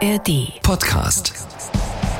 ARD. 0.00 0.60
Podcast. 0.62 1.32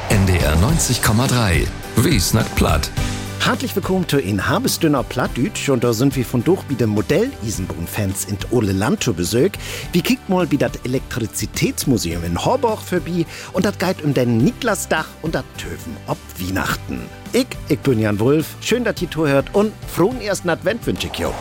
NDR 0.09 0.57
90,3. 0.57 1.65
Wie 1.97 2.19
snackt 2.19 2.53
platt? 2.57 2.91
Herzlich 3.39 3.77
willkommen 3.77 4.09
zu 4.09 4.19
in 4.19 4.49
Habesdünner 4.49 5.05
Plattdütsch 5.05 5.69
und 5.69 5.85
da 5.85 5.93
sind 5.93 6.17
wir 6.17 6.25
von 6.25 6.43
durch 6.43 6.61
wie 6.69 6.75
dem 6.75 6.91
Modell 6.91 7.31
Isenbrunn-Fans 7.45 8.25
in 8.25 8.37
Ole 8.51 8.73
Land 8.73 9.05
zu 9.05 9.15
Besuch. 9.15 9.51
Wir 9.93 10.03
kickt 10.03 10.29
mal 10.29 10.51
wie 10.51 10.57
das 10.57 10.73
Elektrizitätsmuseum 10.85 12.25
in 12.25 12.45
Horborg 12.45 12.81
vorbei 12.81 13.25
und 13.53 13.65
das 13.65 13.79
geht 13.79 14.03
um 14.03 14.13
den 14.13 14.39
Niklasdach 14.39 15.07
und 15.23 15.37
das 15.37 15.45
Töven 15.57 15.97
ob 16.09 16.19
Weihnachten. 16.37 17.03
Ich, 17.33 17.47
ich 17.69 17.79
bin 17.79 18.01
Jan 18.01 18.19
Wulf, 18.19 18.57
schön, 18.61 18.83
dass 18.83 19.01
ihr 19.01 19.11
zuhört 19.11 19.55
und 19.55 19.73
frohen 19.87 20.21
ersten 20.21 20.51
Advent 20.51 20.85
wünsche 20.85 21.09
ich 21.13 21.25
euch. 21.25 21.35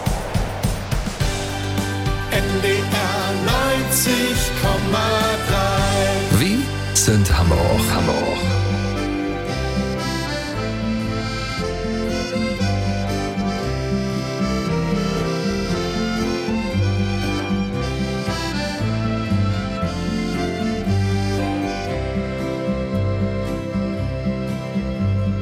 Sind 7.07 7.38
Hamburg? 7.38 7.59
Hamburg. 7.89 8.38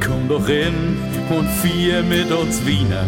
Komm 0.05 0.27
doch 0.27 0.47
in 0.47 0.99
und 1.35 1.49
vier 1.63 2.03
mit 2.03 2.31
uns 2.31 2.63
Weihnacht. 2.63 3.07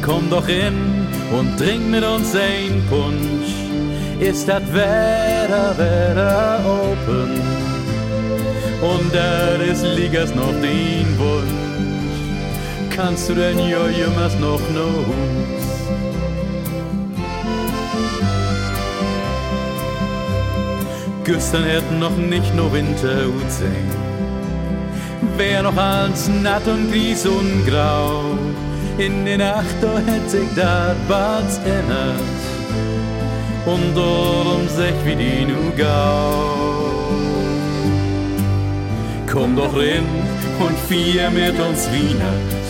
Komm 0.00 0.30
doch 0.30 0.48
in 0.48 1.06
und 1.38 1.58
trink 1.58 1.86
mit 1.90 2.02
uns 2.02 2.34
ein 2.34 2.82
Punsch. 2.88 3.71
Ist 4.28 4.48
das 4.48 4.62
Wetter, 4.72 5.74
Wetter 5.76 6.60
open? 6.64 7.40
Und 8.80 9.14
da 9.14 9.62
ist 9.70 9.84
liegers 9.84 10.34
noch 10.34 10.52
den 10.62 11.18
Wunsch. 11.18 12.94
Kannst 12.94 13.28
du 13.28 13.34
denn 13.34 13.58
ja 13.58 13.88
jemals 13.88 14.38
noch 14.38 14.60
no 14.74 14.88
Hus? 15.08 15.66
Gestern 21.24 21.64
hätten 21.64 21.98
noch 21.98 22.16
nicht 22.16 22.54
nur 22.54 22.72
Winter 22.72 23.26
sehen 23.48 24.12
wär 25.36 25.62
noch 25.62 25.76
alles 25.76 26.28
natt 26.28 26.66
und 26.66 26.90
gries 26.90 27.26
und 27.26 27.66
grau. 27.66 28.22
In 28.98 29.24
den 29.24 29.38
Nacht, 29.38 29.76
da 29.80 29.98
hätt 29.98 30.30
sich 30.30 30.48
dat 30.54 30.96
bald 31.08 31.52
ändert. 31.64 32.41
Und 33.64 33.96
um 33.96 34.68
sich 34.68 34.94
wie 35.04 35.16
die 35.16 35.44
nu 35.44 35.72
gau. 35.76 36.56
Komm 39.30 39.56
doch 39.56 39.74
rein 39.76 40.06
und 40.58 40.78
vier 40.88 41.30
mit 41.30 41.58
uns 41.58 41.88
Weihnacht. 41.88 42.64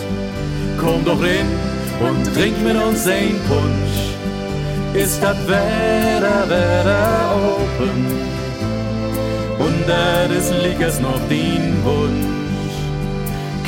Komm 0.79 1.05
doch 1.05 1.21
rein 1.21 1.49
und 2.01 2.35
trink 2.35 2.63
mit 2.63 2.77
uns 2.77 3.07
ein 3.07 3.41
Punsch. 3.49 3.97
Ist 4.95 5.23
dat 5.23 5.37
Wetter, 5.49 6.49
Wetter 6.49 7.37
open? 7.57 8.07
Und 9.59 9.89
das 9.89 10.31
ist 10.37 10.55
liegers 10.63 11.01
noch 11.01 11.21
den 11.29 11.83
Wunsch 11.85 12.33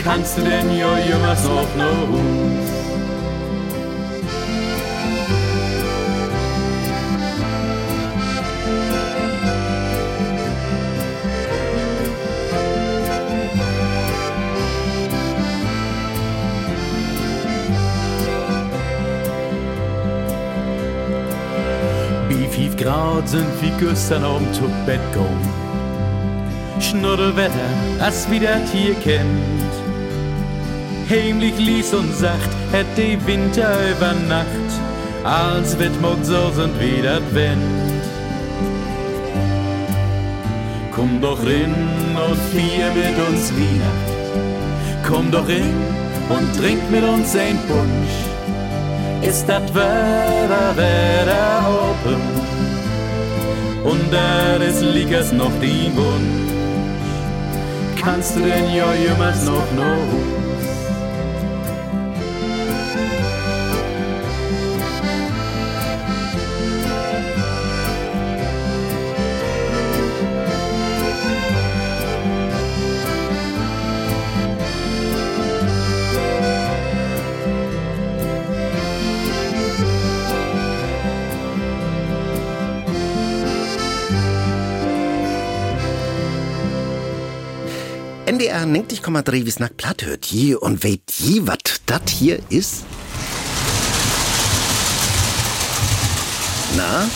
kannst 0.05 0.36
du 0.36 0.42
denn 0.42 0.77
ja 0.77 0.98
jemals 0.98 1.45
noch 1.45 1.75
no 1.77 1.91
Hus? 2.11 2.73
Grad 22.84 23.27
sind 23.27 23.46
wie 23.62 23.72
gestern 23.83 24.27
um 24.27 24.52
zu 24.52 24.64
Bett 24.84 25.00
gegangen? 25.11 25.48
Schnurrwetter, 26.80 27.70
as 27.98 28.30
wie 28.30 28.40
das 28.40 28.70
hier 28.70 28.95
kennt. 28.96 29.72
Heimlich 31.08 31.56
ließ 31.56 31.94
und 31.94 32.14
sagt, 32.14 32.50
hätt 32.73 32.86
die 32.98 33.17
Winter 33.27 33.73
über 33.90 34.12
Nacht, 34.28 34.70
als 35.24 35.78
morgen 36.02 36.24
so 36.24 36.50
sind 36.50 36.78
wie 36.78 37.00
das 37.00 37.23
Wind. 37.33 38.02
Komm 40.94 41.23
doch 41.23 41.42
in 41.42 41.73
und 42.27 42.40
vier 42.52 42.89
mit 42.92 43.17
uns 43.27 43.50
Weihnacht. 43.56 45.08
Komm 45.08 45.30
doch 45.30 45.48
in 45.48 45.73
und 46.28 46.55
trink 46.55 46.83
mit 46.90 47.02
uns 47.02 47.34
ein 47.34 47.58
Punsch. 47.67 48.17
Ist 49.23 49.48
das 49.48 49.74
Wetter, 49.74 50.77
Wetter 50.77 51.64
open? 51.67 52.33
Und 53.84 54.11
da 54.11 54.56
ist 54.56 54.80
liegers 54.80 55.30
noch 55.33 55.52
die 55.61 55.95
Wunsch. 55.95 56.52
Kannst 58.00 58.36
du 58.36 58.40
denn 58.40 58.74
ja 58.74 58.95
jemals 58.95 59.45
noch 59.45 59.70
noch? 59.77 60.54
NDR 88.34 88.64
90,3 88.64 89.46
wie 89.46 89.50
snack 89.52 89.77
platt 89.77 90.05
hört 90.05 90.27
je 90.27 90.56
und 90.56 90.83
weht 90.83 91.02
je, 91.18 91.46
wat 91.46 91.80
dat 91.86 92.11
hier 92.11 92.40
ist? 92.48 92.83
Na? 96.77 97.08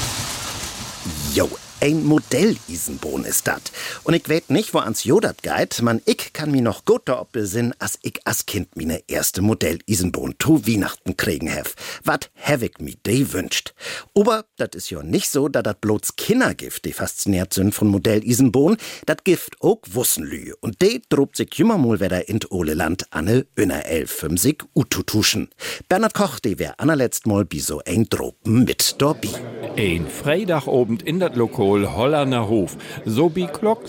Jo, 1.34 1.48
ein 1.80 2.04
Modell-Isenbohn 2.04 3.24
ist 3.24 3.46
dat. 3.46 3.70
Und 4.04 4.14
ich 4.14 4.28
weet 4.28 4.50
nicht, 4.50 4.74
wo 4.74 4.78
ans 4.78 5.04
Jodat 5.04 5.42
geht, 5.42 5.80
man 5.82 6.00
ich 6.06 6.32
kann 6.32 6.50
mi 6.50 6.60
noch 6.60 6.84
gut 6.84 7.02
da 7.04 7.24
besinnen, 7.30 7.74
as 7.78 7.98
ich 8.02 8.20
as 8.24 8.46
Kind 8.46 8.76
mine 8.76 9.02
erste 9.06 9.42
Modell-Isenbohn 9.42 10.34
zu 10.38 10.66
Weihnachten 10.66 11.16
kriegen 11.16 11.48
hef. 11.48 11.74
Wat 12.04 12.30
hev 12.34 12.64
ich 12.64 12.78
mi 12.78 12.96
de 13.06 13.32
wünscht. 13.32 13.74
Aber 14.14 14.44
dat 14.56 14.74
is 14.74 14.90
jo 14.90 15.02
nicht 15.02 15.30
so, 15.30 15.48
da 15.48 15.62
dat 15.62 15.80
bloß 15.80 16.16
Kindergift, 16.16 16.84
die 16.84 16.92
fasziniert 16.92 17.54
sind 17.54 17.74
von 17.74 17.88
Modell-Isenbohn, 17.88 18.76
dat 19.06 19.24
Gift 19.24 19.56
ook 19.60 19.86
Wussenlü. 19.92 20.54
Und 20.60 20.82
de 20.82 21.00
drobt 21.08 21.36
sich 21.36 21.54
jümmermol 21.54 22.00
wieder 22.00 22.28
in 22.28 22.40
Oleland 22.50 23.06
anne 23.10 23.46
Öner 23.56 23.86
elfümsig 23.86 24.64
ututuschen. 24.74 25.48
Bernhard 25.88 26.14
Koch, 26.14 26.40
de 26.40 26.58
wär 26.58 26.80
anerletzt 26.80 27.26
mal 27.26 27.44
bi 27.44 27.60
so 27.60 27.80
ein 27.86 28.04
Dropen 28.08 28.64
mit 28.64 28.96
dorbi. 28.98 29.30
Ein 29.76 30.06
Freitagabend 30.08 31.02
in 31.02 31.20
dat 31.20 31.36
Lokal 31.68 31.96
Hollerner 31.96 32.48
Hof. 32.48 32.76
So 33.04 33.28
bi 33.28 33.46
Glock, 33.46 33.88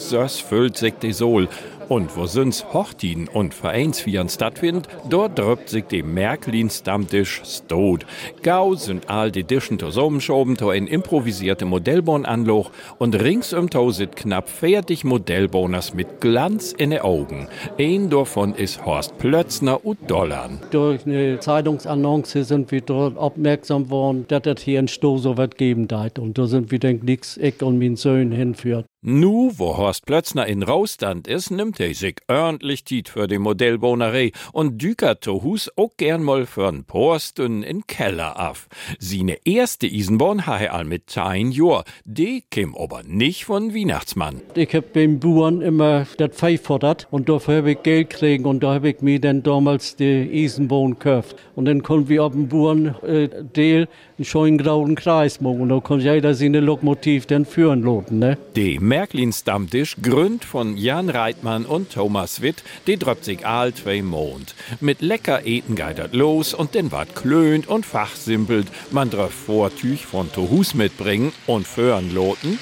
sich 0.78 0.94
die 1.02 1.14
Sol. 1.14 1.48
Und 1.90 2.16
wo 2.16 2.28
sind's 2.28 2.72
Hochtien 2.72 3.28
und 3.28 3.56
Vereinsvieren 3.56 4.30
stattfind, 4.30 4.88
dort 5.10 5.40
drückt 5.40 5.70
sich 5.70 5.86
die 5.86 6.04
Märklin 6.04 6.70
Stammtisch 6.70 7.42
stot. 7.44 8.06
Gau 8.44 8.76
sind 8.76 9.10
all 9.10 9.32
die 9.32 9.44
Dischen 9.44 9.80
zusammenschoben, 9.80 10.56
to 10.56 10.70
ein 10.70 10.86
improvisierte 10.86 11.66
Modellbahnanloch 11.66 12.70
und 13.00 13.16
ringsum 13.20 13.72
to 13.72 13.90
sit 13.90 14.16
knapp 14.16 14.50
fertig 14.50 15.04
Modellbahners 15.04 15.96
mit 15.96 16.22
Glanz 16.22 16.74
in 16.74 16.92
den 16.92 17.02
Augen. 17.02 17.48
Ein 17.80 18.12
davon 18.12 18.54
ist 18.54 18.86
Horst 18.86 19.18
Plötzner 19.18 19.84
und 19.84 19.98
Dollern. 20.10 20.60
Durch 20.70 21.08
eine 21.08 21.40
Zeitungsannonce 21.40 22.48
sind 22.48 22.72
wir 22.72 22.82
dort 22.82 23.18
aufmerksam 23.18 23.90
worden, 23.90 24.26
dass 24.28 24.44
das 24.44 24.62
hier 24.62 24.78
ein 24.78 24.88
Stoß 24.88 25.24
so 25.24 25.38
was 25.38 25.50
geben 25.58 25.88
deit. 25.88 26.20
Und 26.20 26.38
da 26.38 26.46
sind 26.46 26.70
wir 26.70 26.78
denk 26.78 27.04
nix, 27.04 27.36
ich 27.38 27.64
und 27.64 27.80
mein 27.80 27.96
Sohn 27.96 28.32
hinführt. 28.32 28.86
Nu, 29.02 29.54
wo 29.56 29.78
Horst 29.78 30.06
Plötzner 30.06 30.46
in 30.46 30.62
Raustand 30.62 31.26
ist, 31.26 31.52
nimmt 31.52 31.80
er 31.80 31.94
sich 31.94 32.18
ordentlich 32.28 32.84
Tiet 32.84 33.08
für 33.08 33.30
die 33.30 33.38
Modellbohnerei 33.38 34.34
und 34.52 34.82
dükert 34.82 35.22
to 35.22 35.42
Hus 35.42 35.72
auch 35.78 35.92
gern 35.96 36.22
mal 36.22 36.44
für'n 36.44 36.84
Posten 36.84 37.64
in 37.64 37.88
Keller 37.88 38.38
af. 38.38 38.68
Sine 39.00 39.38
erste 39.46 39.88
Isenborn 39.88 40.46
ha 40.46 40.58
er 40.58 40.74
all 40.74 40.84
mit 40.84 41.18
ein 41.18 41.54
Jahr. 41.54 41.86
Die 42.04 42.44
käm 42.52 42.76
aber 42.76 43.04
nicht 43.04 43.46
von 43.46 43.74
Weihnachtsmann. 43.74 44.42
Ich 44.56 44.76
hab 44.76 44.92
beim 44.92 45.22
Bauern 45.22 45.62
immer 45.62 46.06
das 46.18 46.32
Vieh 46.36 46.58
fordert 46.58 47.08
und 47.10 47.30
dafür 47.30 47.60
habe 47.60 47.72
ich 47.72 47.84
Geld 47.84 48.10
kriegen 48.10 48.44
und 48.44 48.62
da 48.62 48.74
habe 48.74 48.90
ich 48.90 49.00
mir 49.00 49.22
dann 49.22 49.44
damals 49.44 49.96
die 49.96 50.44
Isenbohn 50.44 51.00
gekauft. 51.00 51.38
Und 51.56 51.66
dann 51.66 51.84
konnten 51.84 52.10
wir 52.10 52.26
auf 52.26 52.34
dem 52.34 52.50
Bauern 52.50 52.96
äh, 53.08 53.30
Deal 53.56 53.88
einen 54.18 54.26
schönen 54.26 54.58
grauen 54.58 54.96
Kreis 54.96 55.40
machen 55.40 55.62
und 55.62 55.70
da 55.70 55.80
konnte 55.80 56.12
jeder 56.12 56.34
seine 56.34 56.60
Lokomotiv 56.60 57.28
dann 57.28 57.46
führen 57.46 57.82
loten, 57.82 58.20
ne? 58.20 58.38
Die 58.58 58.89
Märklins 58.90 59.42
Stammtisch, 59.42 59.98
gründ 60.02 60.44
von 60.44 60.76
Jan 60.76 61.12
Reitmann 61.12 61.68
und 61.68 61.92
Thomas 61.92 62.42
Witt, 62.42 62.64
die 62.88 62.98
dröpt 62.98 63.24
sich 63.24 63.46
all 63.46 63.72
zwei 63.72 64.02
Mond. 64.02 64.56
Mit 64.80 65.02
lecker 65.02 65.46
Eten 65.46 65.76
geidert 65.76 66.16
los 66.16 66.56
und 66.56 66.74
den 66.74 66.92
wart 66.92 67.16
klönt 67.16 67.68
und 67.68 67.86
fachsimpelt. 67.86 68.66
Man 68.90 69.12
dröft 69.12 69.38
Vortüch 69.38 70.08
von 70.08 70.32
Tohus 70.32 70.74
mitbringen 70.74 71.34
und 71.46 71.68
föhren 71.68 72.12
loten. 72.16 72.58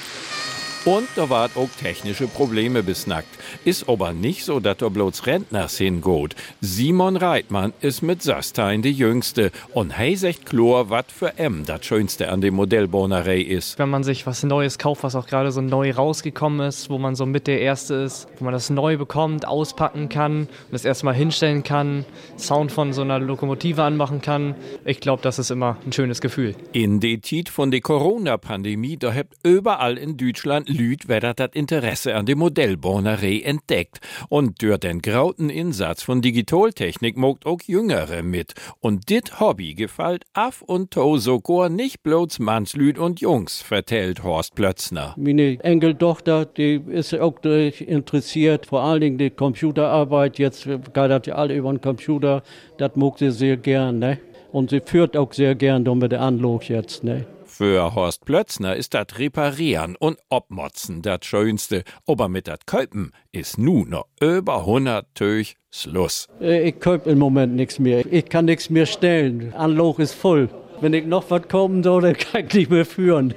Und 0.88 1.10
da 1.18 1.30
wart 1.30 1.58
auch 1.58 1.68
technische 1.82 2.28
Probleme 2.28 2.82
besnackt. 2.82 3.28
Ist 3.66 3.90
aber 3.90 4.14
nicht 4.14 4.46
so, 4.46 4.62
dass 4.62 4.78
da 4.78 4.88
bloß 4.88 5.28
Rentners 5.28 5.78
hingeht. 5.78 6.34
Simon 6.62 7.18
Reitmann 7.18 7.74
ist 7.82 8.04
mit 8.04 8.24
Sastein 8.24 8.82
die 8.82 8.94
Jüngste. 8.94 9.52
Und 9.74 9.98
hey 9.98 10.16
sagt 10.16 10.46
Chlor, 10.46 10.90
wat 10.90 11.12
für 11.12 11.38
M 11.38 11.66
das 11.66 11.86
Schönste 11.86 12.30
an 12.30 12.40
dem 12.40 12.54
Modellbohnerei 12.54 13.42
ist. 13.42 13.78
Wenn 13.78 13.90
man 13.90 14.06
sich 14.06 14.26
was 14.26 14.44
Neues 14.44 14.78
kauft, 14.78 15.04
was 15.04 15.16
auch 15.16 15.28
gerade 15.28 15.52
so 15.52 15.60
neu 15.60 15.92
rausgekommen 15.92 16.66
ist, 16.66 16.90
wo 16.90 16.98
man 16.98 17.16
so 17.16 17.26
mit 17.26 17.48
der 17.48 17.60
Erste 17.60 17.96
ist, 17.96 18.30
wo 18.40 18.46
man 18.46 18.54
das 18.54 18.70
neu 18.70 18.96
bekommt, 18.96 19.46
auspacken 19.46 20.08
kann 20.08 20.44
und 20.44 20.50
das 20.72 20.86
erstmal 20.86 21.16
hinstellen 21.16 21.64
kann, 21.64 22.06
Sound 22.38 22.72
von 22.72 22.94
so 22.94 23.02
einer 23.02 23.20
Lokomotive 23.20 23.84
anmachen 23.84 24.22
kann. 24.22 24.56
Ich 24.86 25.02
glaube, 25.02 25.22
das 25.22 25.38
ist 25.38 25.52
immer 25.52 25.76
ein 25.86 25.92
schönes 25.92 26.22
Gefühl. 26.22 26.56
In 26.72 27.02
die 27.02 27.20
Tit 27.20 27.50
von 27.50 27.72
der 27.72 27.82
Corona-Pandemie, 27.82 28.96
da 28.96 29.14
habt 29.14 29.34
überall 29.44 29.98
in 29.98 30.16
Deutschland 30.16 30.77
Lüd, 30.78 31.08
wer 31.08 31.20
das 31.20 31.50
Interesse 31.54 32.16
an 32.16 32.26
der 32.26 32.36
Modellbohnerei 32.36 33.42
entdeckt. 33.42 34.00
Und 34.30 34.62
durch 34.62 34.78
den 34.78 35.02
grauten 35.02 35.50
Insatz 35.50 36.04
von 36.04 36.22
Digitaltechnik 36.22 37.18
mogt 37.18 37.46
auch 37.46 37.62
Jüngere 37.66 38.24
mit. 38.24 38.54
Und 38.80 39.10
dit 39.10 39.40
Hobby 39.40 39.74
gefällt 39.74 40.24
af 40.34 40.62
und 40.62 40.92
to 40.92 41.18
sogar 41.18 41.70
nicht 41.70 42.04
bloß 42.04 42.40
Mannslüd 42.40 43.00
und 43.00 43.20
Jungs, 43.20 43.62
vertellt 43.62 44.24
Horst 44.24 44.56
Plötzner. 44.56 45.16
Meine 45.18 45.58
Enkeltochter, 45.64 46.46
die 46.46 46.82
ist 46.88 47.14
auch 47.16 47.36
interessiert, 47.44 48.66
vor 48.66 48.82
allen 48.82 49.02
Dingen 49.02 49.18
die 49.18 49.30
Computerarbeit. 49.30 50.38
Jetzt 50.40 50.66
geht 50.66 50.96
das 50.96 51.26
ja 51.26 51.36
alle 51.36 51.56
über 51.56 51.72
den 51.72 51.82
Computer. 51.82 52.44
Das 52.78 52.96
mag 52.96 53.18
sie 53.18 53.32
sehr 53.32 53.58
gern, 53.58 54.00
ne? 54.00 54.20
Und 54.52 54.70
sie 54.70 54.82
führt 54.84 55.18
auch 55.18 55.34
sehr 55.34 55.56
gern 55.56 55.84
mit 55.98 56.12
der 56.12 56.22
Anlog 56.22 56.70
jetzt, 56.70 57.04
ne? 57.04 57.26
Für 57.58 57.96
Horst 57.96 58.24
Plötzner 58.24 58.76
ist 58.76 58.94
das 58.94 59.08
Reparieren 59.18 59.96
und 59.96 60.20
Obmotzen 60.30 61.02
das 61.02 61.22
Schönste. 61.26 61.84
Aber 62.06 62.30
mit 62.30 62.48
dat 62.48 62.68
Köpen 62.68 63.14
ist 63.32 63.58
nu 63.58 63.84
noch 63.84 64.06
über 64.22 64.60
100 64.60 65.08
Töch 65.16 65.56
Schluss. 65.72 66.28
Äh, 66.40 66.70
Ich 66.70 66.80
kaufe 66.80 67.10
im 67.10 67.18
Moment 67.18 67.56
nichts 67.56 67.80
mehr. 67.80 68.06
Ich 68.14 68.26
kann 68.30 68.46
nichts 68.46 68.70
mehr 68.70 68.86
stellen. 68.86 69.56
Anlog 69.56 69.98
ist 69.98 70.14
voll. 70.14 70.50
Wenn 70.80 70.94
ich 70.94 71.06
noch 71.06 71.30
was 71.32 71.48
kommen 71.48 71.82
soll, 71.82 72.04
dann 72.04 72.18
kann 72.18 72.46
ich 72.46 72.54
nicht 72.54 72.70
mehr 72.70 72.86
führen. 72.86 73.34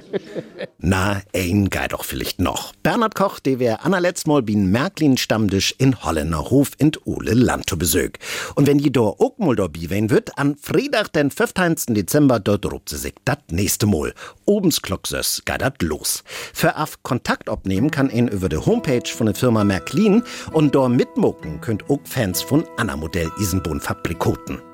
Na, 0.77 1.21
ein 1.33 1.69
geht 1.69 1.91
doch 1.91 2.05
vielleicht 2.05 2.39
noch. 2.39 2.73
Bernhard 2.83 3.15
Koch, 3.15 3.39
der 3.39 3.59
wär 3.59 3.83
anerletzt 3.83 4.27
mal 4.27 4.43
bin 4.43 4.71
Märklin 4.71 5.17
Stammtisch 5.17 5.73
in 5.77 6.03
Holländer 6.03 6.49
Hof 6.51 6.71
in 6.77 6.91
Ole 7.05 7.33
Land 7.33 7.69
zu 7.69 7.77
Besög. 7.77 8.19
Und 8.55 8.67
wenn 8.67 8.77
da 8.91 9.01
auch 9.01 9.37
mal 9.37 9.55
da 9.55 9.67
biwen 9.67 10.09
wird, 10.09 10.37
an 10.37 10.55
Freitag, 10.55 11.13
den 11.13 11.31
15. 11.31 11.95
Dezember, 11.95 12.39
dort 12.39 12.71
rupt 12.71 12.89
sie 12.89 12.97
sich 12.97 13.13
dat 13.25 13.51
nächste 13.51 13.87
Mal. 13.87 14.13
Obens 14.45 14.81
Glocksös 14.81 15.41
geht 15.45 15.61
dat 15.61 15.81
los. 15.81 16.23
Für 16.53 16.77
auf 16.77 17.01
Kontakt 17.03 17.49
abnehmen 17.49 17.89
kann 17.89 18.09
ihn 18.09 18.27
über 18.27 18.49
die 18.49 18.57
Homepage 18.57 19.07
von 19.07 19.25
der 19.25 19.35
Firma 19.35 19.63
Märklin 19.63 20.23
und 20.51 20.75
da 20.75 20.87
mitmucken 20.89 21.61
könnt 21.61 21.89
auch 21.89 21.99
Fans 22.03 22.41
von 22.41 22.65
Anna 22.77 22.95
Modell 22.95 23.31
Isenbohn 23.39 23.79
Fabrikoten. 23.79 24.70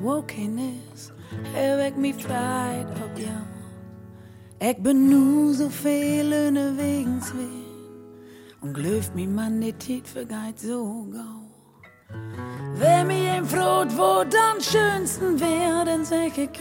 Wokennis, 0.00 1.10
heb 1.42 1.92
ik 1.92 1.96
me 1.96 2.14
vrijheid 2.16 2.88
op 2.88 3.16
jou. 3.16 3.44
Ik 4.58 4.82
ben 4.82 5.08
nu 5.08 5.52
zoveel 5.52 6.46
unterwegs 6.46 7.32
weer. 7.32 7.60
Und 8.62 8.74
geloof 8.74 9.14
mir, 9.14 9.28
man, 9.28 9.60
die 9.60 9.74
Zeit 9.78 10.06
vergeht 10.06 10.60
so 10.60 11.06
gau. 11.10 11.40
Wenn 12.74 13.06
mir 13.06 13.32
ein 13.32 13.46
Brot, 13.46 13.96
wo 13.96 14.24
dann 14.24 14.60
schönsten 14.60 15.40
wär, 15.40 15.84
dann 15.84 16.04
sag 16.04 16.36
ich 16.36 16.60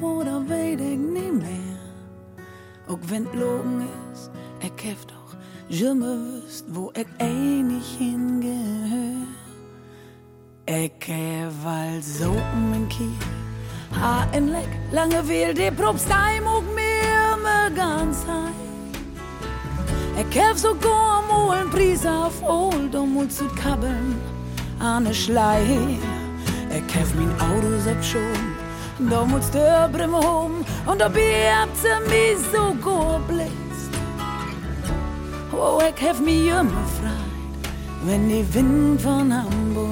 wo 0.00 0.22
da 0.22 0.42
weet 0.46 0.80
ich 0.80 0.98
nie 0.98 1.32
mehr. 1.32 1.78
Auch 2.88 2.98
wenn 3.08 3.24
logen 3.34 3.88
ist, 4.12 4.30
ich 4.60 4.84
hef 4.84 5.04
doch 5.06 5.36
immer 5.68 6.18
wüsst, 6.18 6.66
wo 6.68 6.92
ich 6.94 7.06
einig 7.18 7.84
hingehör. 7.98 9.26
Hef 10.70 11.66
als 11.66 12.18
so 12.20 12.32
mein 12.70 12.88
Kiel, 12.88 13.10
ha 14.00 14.24
in 14.32 14.52
Leck, 14.52 14.68
lange 14.92 15.26
will 15.26 15.52
die 15.52 15.68
Probstheim 15.68 16.46
und 16.46 16.72
mir 16.76 17.36
me 17.42 17.74
ganz 17.74 18.18
heim. 18.24 18.54
Ich 20.16 20.38
hef 20.38 20.58
sogar 20.58 21.22
mal 21.22 21.58
einen 21.58 21.70
Preis 21.70 22.06
auf 22.06 22.40
Old, 22.44 22.94
um 22.94 23.16
uns 23.16 23.38
zu 23.38 23.48
kabbeln 23.48 24.14
an 24.78 25.06
der 25.06 25.12
Schlei. 25.12 25.60
Hef 26.70 27.14
mein 27.16 27.32
Auto 27.40 27.76
selbst 27.82 28.10
schon, 28.10 29.10
da 29.10 29.24
muss 29.24 29.50
Brimme 29.50 30.20
home 30.20 30.64
und 30.86 31.00
da 31.00 31.06
habt 31.06 31.76
sie 31.82 31.98
mich 32.08 32.38
so 32.52 32.74
gut 32.74 33.26
blitzt. 33.26 33.92
Oh, 35.52 35.80
ich 35.80 36.00
hef 36.00 36.20
mich 36.20 36.46
immer 36.46 36.86
freit, 37.00 37.64
wenn 38.04 38.28
die 38.28 38.54
Wind 38.54 39.02
von 39.02 39.34
Hamburg 39.34 39.89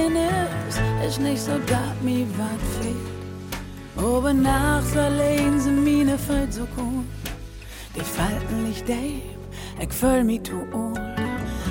oh 0.00 0.08
Kindes, 0.08 1.08
ist 1.08 1.20
nicht 1.20 1.42
so, 1.42 1.52
dat 1.66 2.02
mi 2.02 2.26
wat 2.36 2.62
fehlt. 2.80 2.96
Aber 3.96 4.32
nachts 4.32 4.96
allein 4.96 5.60
sind 5.60 5.84
meine 5.84 6.18
Feld 6.18 6.52
so 6.52 6.66
gut. 6.76 7.06
Die 7.94 8.00
Falten 8.00 8.68
nicht 8.68 8.88
deib, 8.88 9.38
ich 9.80 9.92
fühl 9.92 10.24
mich 10.24 10.42
zu 10.44 10.66
old. 10.72 10.98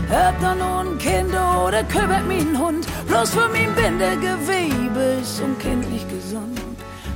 Hab 0.09 0.39
da 0.41 0.55
nun 0.55 0.93
ein 0.93 0.97
Kind 0.97 1.33
oder 1.65 1.83
kümmert 1.83 2.27
mich 2.27 2.41
ein 2.41 2.57
Hund. 2.57 2.87
Bloß 3.07 3.29
für 3.29 3.49
mein 3.49 3.73
Bindegewebe 3.75 5.21
ist 5.21 5.41
ein 5.41 5.57
Kind 5.59 5.89
nicht 5.91 6.09
gesund. 6.09 6.59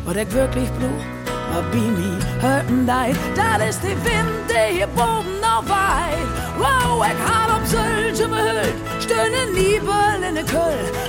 Was 0.05 0.15
ich 0.15 0.31
wirklich 0.31 0.69
brauch, 0.79 1.53
war 1.53 1.63
Bimi, 1.71 2.17
hörten 2.39 2.85
deit. 2.85 3.15
Das 3.35 3.69
ist 3.69 3.83
die 3.83 3.97
Wind, 4.05 4.45
die 4.49 4.75
hier 4.77 4.87
oben 4.95 5.39
noch 5.41 5.67
weit. 5.67 6.29
Wow, 6.57 7.03
ich 7.05 7.19
hab 7.27 7.57
um 7.57 7.65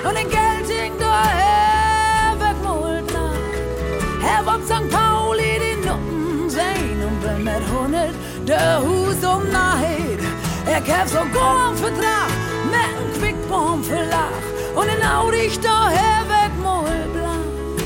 Und 0.07 0.19
den 0.19 0.29
Gelting 0.29 0.93
daher 0.99 2.39
wegmult 2.39 3.11
nach. 3.13 4.29
Hab 4.29 4.47
ob 4.55 4.63
St. 4.65 4.91
Pauli 4.91 5.59
die 5.65 5.87
Nutten 5.87 6.51
sein 6.51 6.97
und 7.07 7.21
bin 7.23 7.45
mit 7.45 7.63
hundert 7.73 8.15
der 8.47 8.83
Hus 8.83 9.25
um 9.25 9.51
Neid. 9.51 10.21
Ich 10.67 10.93
hab 10.93 11.09
sogar 11.09 11.69
einen 11.69 11.77
Vertrag 11.77 12.31
mit 12.71 12.85
einem 12.85 13.13
Quickbomb 13.19 13.85
für 13.85 14.05
Lach. 14.11 14.45
Und 14.75 14.87
den 14.89 15.03
Audi 15.07 15.47
ich 15.47 15.61
daher 15.61 16.25
wegmult 16.29 17.13
blank. 17.13 17.81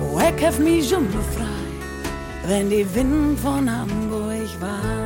Oh, 0.00 0.18
ich 0.18 0.46
hab 0.46 0.58
mich 0.58 0.88
schon 0.88 1.06
befreit, 1.06 2.46
wenn 2.46 2.70
die 2.70 2.86
Wind 2.94 3.40
von 3.40 3.68
Hamburg 3.68 4.60
weht. 4.60 5.01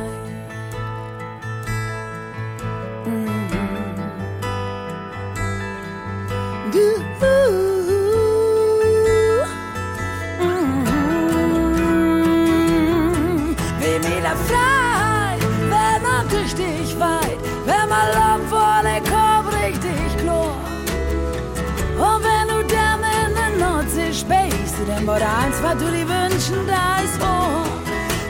Wurde 25.07 25.25
eins, 25.25 25.55
was 25.63 25.73
du 25.77 25.85
dir 25.85 26.07
wünschen, 26.07 26.67
da 26.67 27.01
ist 27.03 27.17
vor. 27.17 27.63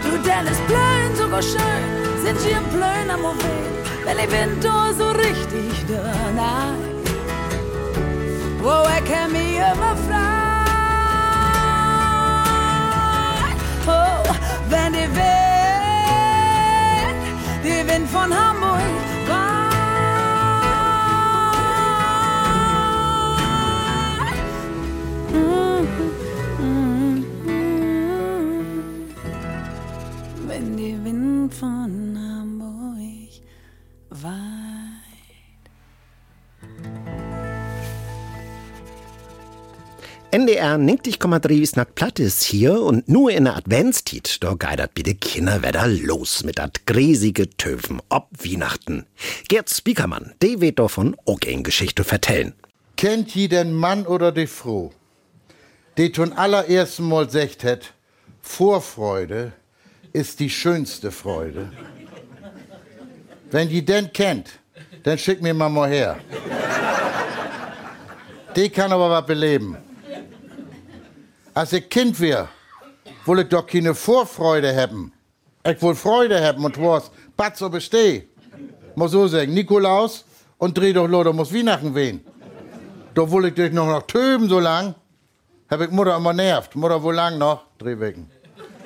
Du, 0.03 0.17
denn 0.17 0.45
ist 0.45 0.65
blöd, 0.67 1.17
sogar 1.17 1.41
schön, 1.41 2.23
sind 2.23 2.39
hier 2.39 2.61
blöd 2.71 3.09
am 3.09 3.23
Weg, 3.23 4.05
wenn 4.05 4.19
ich 4.19 4.29
bin 4.29 4.61
so 4.61 5.09
richtig 5.09 5.85
da, 5.87 6.03
nein. 6.35 6.96
Wo 8.61 8.83
ich 8.97 9.03
kann 9.11 9.31
mich 9.31 9.55
immer 9.57 9.95
frei. 10.07 10.47
Oh, 13.87 14.23
wenn 14.69 14.93
die 14.93 15.09
Wind, 15.15 15.27
die 17.63 17.81
Wind 17.87 18.09
von 18.09 18.33
Hamburg 18.33 18.81
weht. 19.27 19.67
Mm, 25.33 25.37
mm, 25.37 26.16
NDR 40.37 40.75
90,3 40.75 41.65
Snack 41.65 41.95
Platt 41.95 42.19
ist 42.19 42.43
hier 42.43 42.79
und 42.83 43.09
nur 43.09 43.31
in 43.31 43.45
der 43.45 43.57
Adventstiet, 43.57 44.43
da 44.43 44.53
geidert 44.53 44.93
bitte 44.93 45.15
Kinder 45.15 45.63
wieder 45.63 45.87
los 45.87 46.43
mit 46.43 46.59
dat 46.59 46.85
gräsige 46.85 47.49
Töven 47.49 48.03
ob 48.09 48.27
Weihnachten. 48.45 49.07
Gerd 49.47 49.67
Spiekermann, 49.67 50.35
der 50.43 50.61
wird 50.61 50.77
davon 50.77 51.15
auch 51.25 51.39
eine 51.43 51.63
Geschichte 51.63 52.03
vertellen. 52.03 52.53
Kennt 52.97 53.33
je 53.33 53.47
den 53.47 53.73
Mann 53.73 54.05
oder 54.05 54.31
die 54.31 54.45
Frau, 54.45 54.91
die 55.97 56.11
zum 56.11 56.33
allerersten 56.33 57.09
Mal 57.09 57.27
sagt 57.27 57.63
hat, 57.63 57.93
Vorfreude 58.39 59.53
ist 60.13 60.39
die 60.39 60.51
schönste 60.51 61.09
Freude? 61.09 61.71
Wenn 63.49 63.69
die 63.69 63.83
den 63.83 64.13
kennt, 64.13 64.59
dann 65.01 65.17
schick 65.17 65.41
mir 65.41 65.55
mal 65.55 65.69
mal 65.69 65.89
her. 65.89 66.19
Die 68.55 68.69
kann 68.69 68.91
aber 68.91 69.09
was 69.09 69.25
beleben. 69.25 69.77
Als 71.57 71.73
ich 71.73 71.89
Kind 71.89 72.19
wär, 72.19 72.49
will 73.25 73.39
ich 73.39 73.49
doch 73.49 73.65
keine 73.65 73.95
Vorfreude 73.95 74.75
haben. 74.79 75.11
Ich 75.65 75.81
will 75.81 75.95
Freude 75.95 76.39
haben 76.39 76.63
und 76.63 76.79
was, 76.79 77.09
Batz 77.35 77.57
so 77.57 77.67
besteh. 77.67 78.27
Muss 78.93 79.09
so 79.09 79.27
sagen, 79.27 79.55
Nikolaus 79.55 80.23
und 80.59 80.77
dreh 80.77 80.93
doch 80.93 81.07
Loder 81.07 81.33
muss 81.33 81.51
Weihnachten 81.51 81.95
wehen. 81.95 82.23
Da 83.15 83.31
will 83.31 83.45
ich 83.45 83.55
dich 83.55 83.71
noch 83.71 83.87
noch 83.87 84.03
töben 84.05 84.47
so 84.47 84.59
lang. 84.59 84.93
Hab 85.67 85.81
ich 85.81 85.89
Mutter 85.89 86.15
immer 86.15 86.31
nervt. 86.31 86.75
Mutter, 86.75 87.01
wo 87.01 87.09
lang 87.09 87.39
noch? 87.39 87.63
Drei 87.79 87.99
Wochen. 87.99 88.29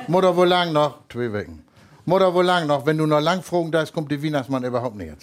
Mutter, 0.08 0.34
wo 0.34 0.46
lang 0.46 0.72
noch? 0.72 1.00
Zwei 1.12 1.34
Wochen. 1.34 1.66
Mutter, 2.06 2.34
wo 2.34 2.42
lang 2.42 2.68
noch? 2.68 2.86
Wenn 2.86 2.98
du 2.98 3.06
noch 3.06 3.20
lang 3.20 3.44
fragen 3.44 3.74
darfst, 3.74 3.94
kommt 3.94 4.10
der 4.12 4.24
Weihnachtsmann 4.24 4.64
überhaupt 4.64 4.96
nicht 4.96 5.18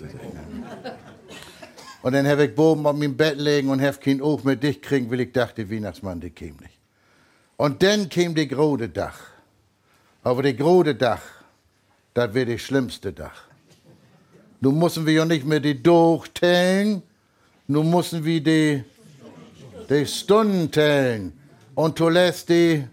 Und 2.03 2.13
dann 2.13 2.29
hab 2.29 2.41
ich 2.41 2.55
boben 2.55 2.85
auf 2.85 2.95
meinem 2.95 3.17
Bett 3.17 3.39
legen 3.39 3.71
und 3.71 3.81
hab 3.81 4.03
kein 4.03 4.21
Auge 4.21 4.43
mehr 4.45 4.57
dicht 4.57 4.83
kriegen, 4.83 5.11
weil 5.11 5.21
ich 5.21 5.33
dachte, 5.33 5.71
Weihnachtsmann, 5.71 6.21
der 6.21 6.29
käme 6.29 6.59
nicht. 6.61 6.78
Und 7.59 7.83
dann 7.83 8.09
käme 8.09 8.35
der 8.35 8.47
große 8.47 8.89
Dach. 8.89 9.19
Aber 10.23 10.43
der 10.43 10.55
große 10.55 10.95
Dach, 10.95 11.23
das 12.15 12.33
wird 12.33 12.51
das 12.51 12.61
schlimmste 12.61 13.13
Dach. 13.13 13.43
Nun 14.61 14.79
müssen 14.79 15.05
wir 15.05 15.13
ja 15.13 15.25
nicht 15.25 15.45
mehr 15.45 15.59
die 15.59 15.83
durchtellen, 15.83 17.03
nun 17.67 17.91
müssen 17.91 18.25
wir 18.25 18.41
die, 18.41 18.85
die 19.91 20.07
Stunden 20.07 20.71
tellen. 20.71 21.33
Und 21.75 21.99
lässt 21.99 22.49
die, 22.49 22.85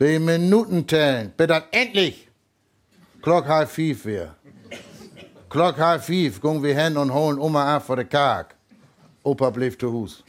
die 0.00 0.18
Minuten 0.20 0.86
tellen. 0.86 1.32
Bitte 1.36 1.64
endlich! 1.72 2.28
Klock 3.20 3.48
halb 3.48 3.68
fünf 3.68 4.04
wir. 4.04 4.36
Klock 5.50 5.76
halb 5.78 6.04
fünf 6.04 6.40
gehen 6.40 6.62
wir 6.62 6.80
hin 6.80 6.96
und 6.96 7.12
holen 7.12 7.38
Oma 7.40 7.76
ab 7.76 7.84
vor 7.84 7.96
der 7.96 8.04
Karg. 8.04 8.54
Opa 9.24 9.50
blieb 9.50 9.80
zu 9.80 9.90
Hus. 9.90 10.22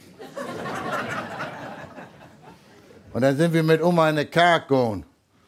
Und 3.18 3.22
dann 3.22 3.36
sind 3.36 3.52
wir 3.52 3.64
mit 3.64 3.82
Oma 3.82 4.10
in 4.10 4.14
den 4.14 4.30
Karg 4.30 4.68
gegangen. 4.68 5.04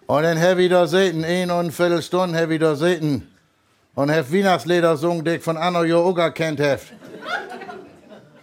Und 0.09 0.23
dann 0.25 0.43
hab 0.43 0.59
ich 0.59 0.69
da 0.69 0.89
sehen, 0.89 1.25
ein 1.25 1.53
und 1.53 1.57
eine 1.57 1.71
Viertelstunde 1.71 2.37
hab 2.37 2.51
ich 2.51 2.59
da 2.59 2.75
sehen. 2.75 3.31
Und 3.95 4.11
hab 4.11 4.33
Weihnachtsleder 4.33 4.91
gesungen, 4.91 5.25
die 5.25 5.37
ich 5.37 5.43
von 5.45 5.57
Anno 5.57 5.85
Jo 5.85 6.01
auch 6.01 6.35
kennt 6.35 6.59
hab. 6.59 6.81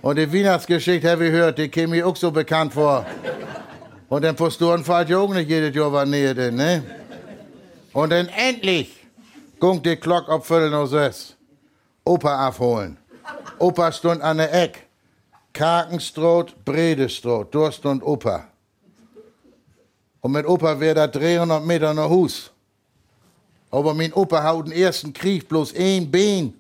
Und 0.01 0.15
die 0.15 0.33
Weihnachtsgeschichte 0.33 1.11
hab 1.11 1.19
ich 1.19 1.29
gehört, 1.29 1.57
die 1.57 1.67
käme 1.67 1.97
mir 1.97 2.07
auch 2.07 2.15
so 2.15 2.31
bekannt 2.31 2.71
vor. 2.71 3.05
Und 4.07 4.23
dann 4.23 4.37
verstoren 4.37 4.85
fällt 4.85 5.09
ja 5.09 5.17
auch 5.17 5.33
nicht 5.33 5.49
jedes 5.49 5.75
Jahr 5.75 5.91
was 5.91 6.07
näher 6.07 6.33
denn, 6.33 6.55
ne? 6.55 6.83
Und 7.91 8.11
dann 8.13 8.29
endlich 8.29 8.95
gung 9.59 9.83
die 9.83 9.97
Glock 9.97 10.29
auf 10.29 10.47
Viertel 10.47 10.69
noch 10.69 10.85
sechs. 10.85 11.35
Opa 12.05 12.47
abholen. 12.47 12.97
Opa 13.59 13.91
stund 13.91 14.21
an 14.21 14.37
der 14.37 14.53
Eck. 14.53 14.87
Karkenstroht, 15.51 16.63
Bredestroht, 16.63 17.53
Durst 17.53 17.85
und 17.85 18.01
Opa. 18.01 18.45
Und 20.27 20.33
mit 20.33 20.45
Opa 20.45 20.77
wär 20.77 20.93
da 20.93 21.07
300 21.07 21.65
Meter 21.65 21.93
nach 21.93 22.09
Hus. 22.09 22.51
Aber 23.71 23.93
mein 23.93 24.11
Opa 24.11 24.43
haut 24.43 24.67
den 24.67 24.73
ersten 24.73 25.13
Krieg 25.13 25.47
bloß 25.47 25.73
ein 25.73 26.11
Bein. 26.11 26.53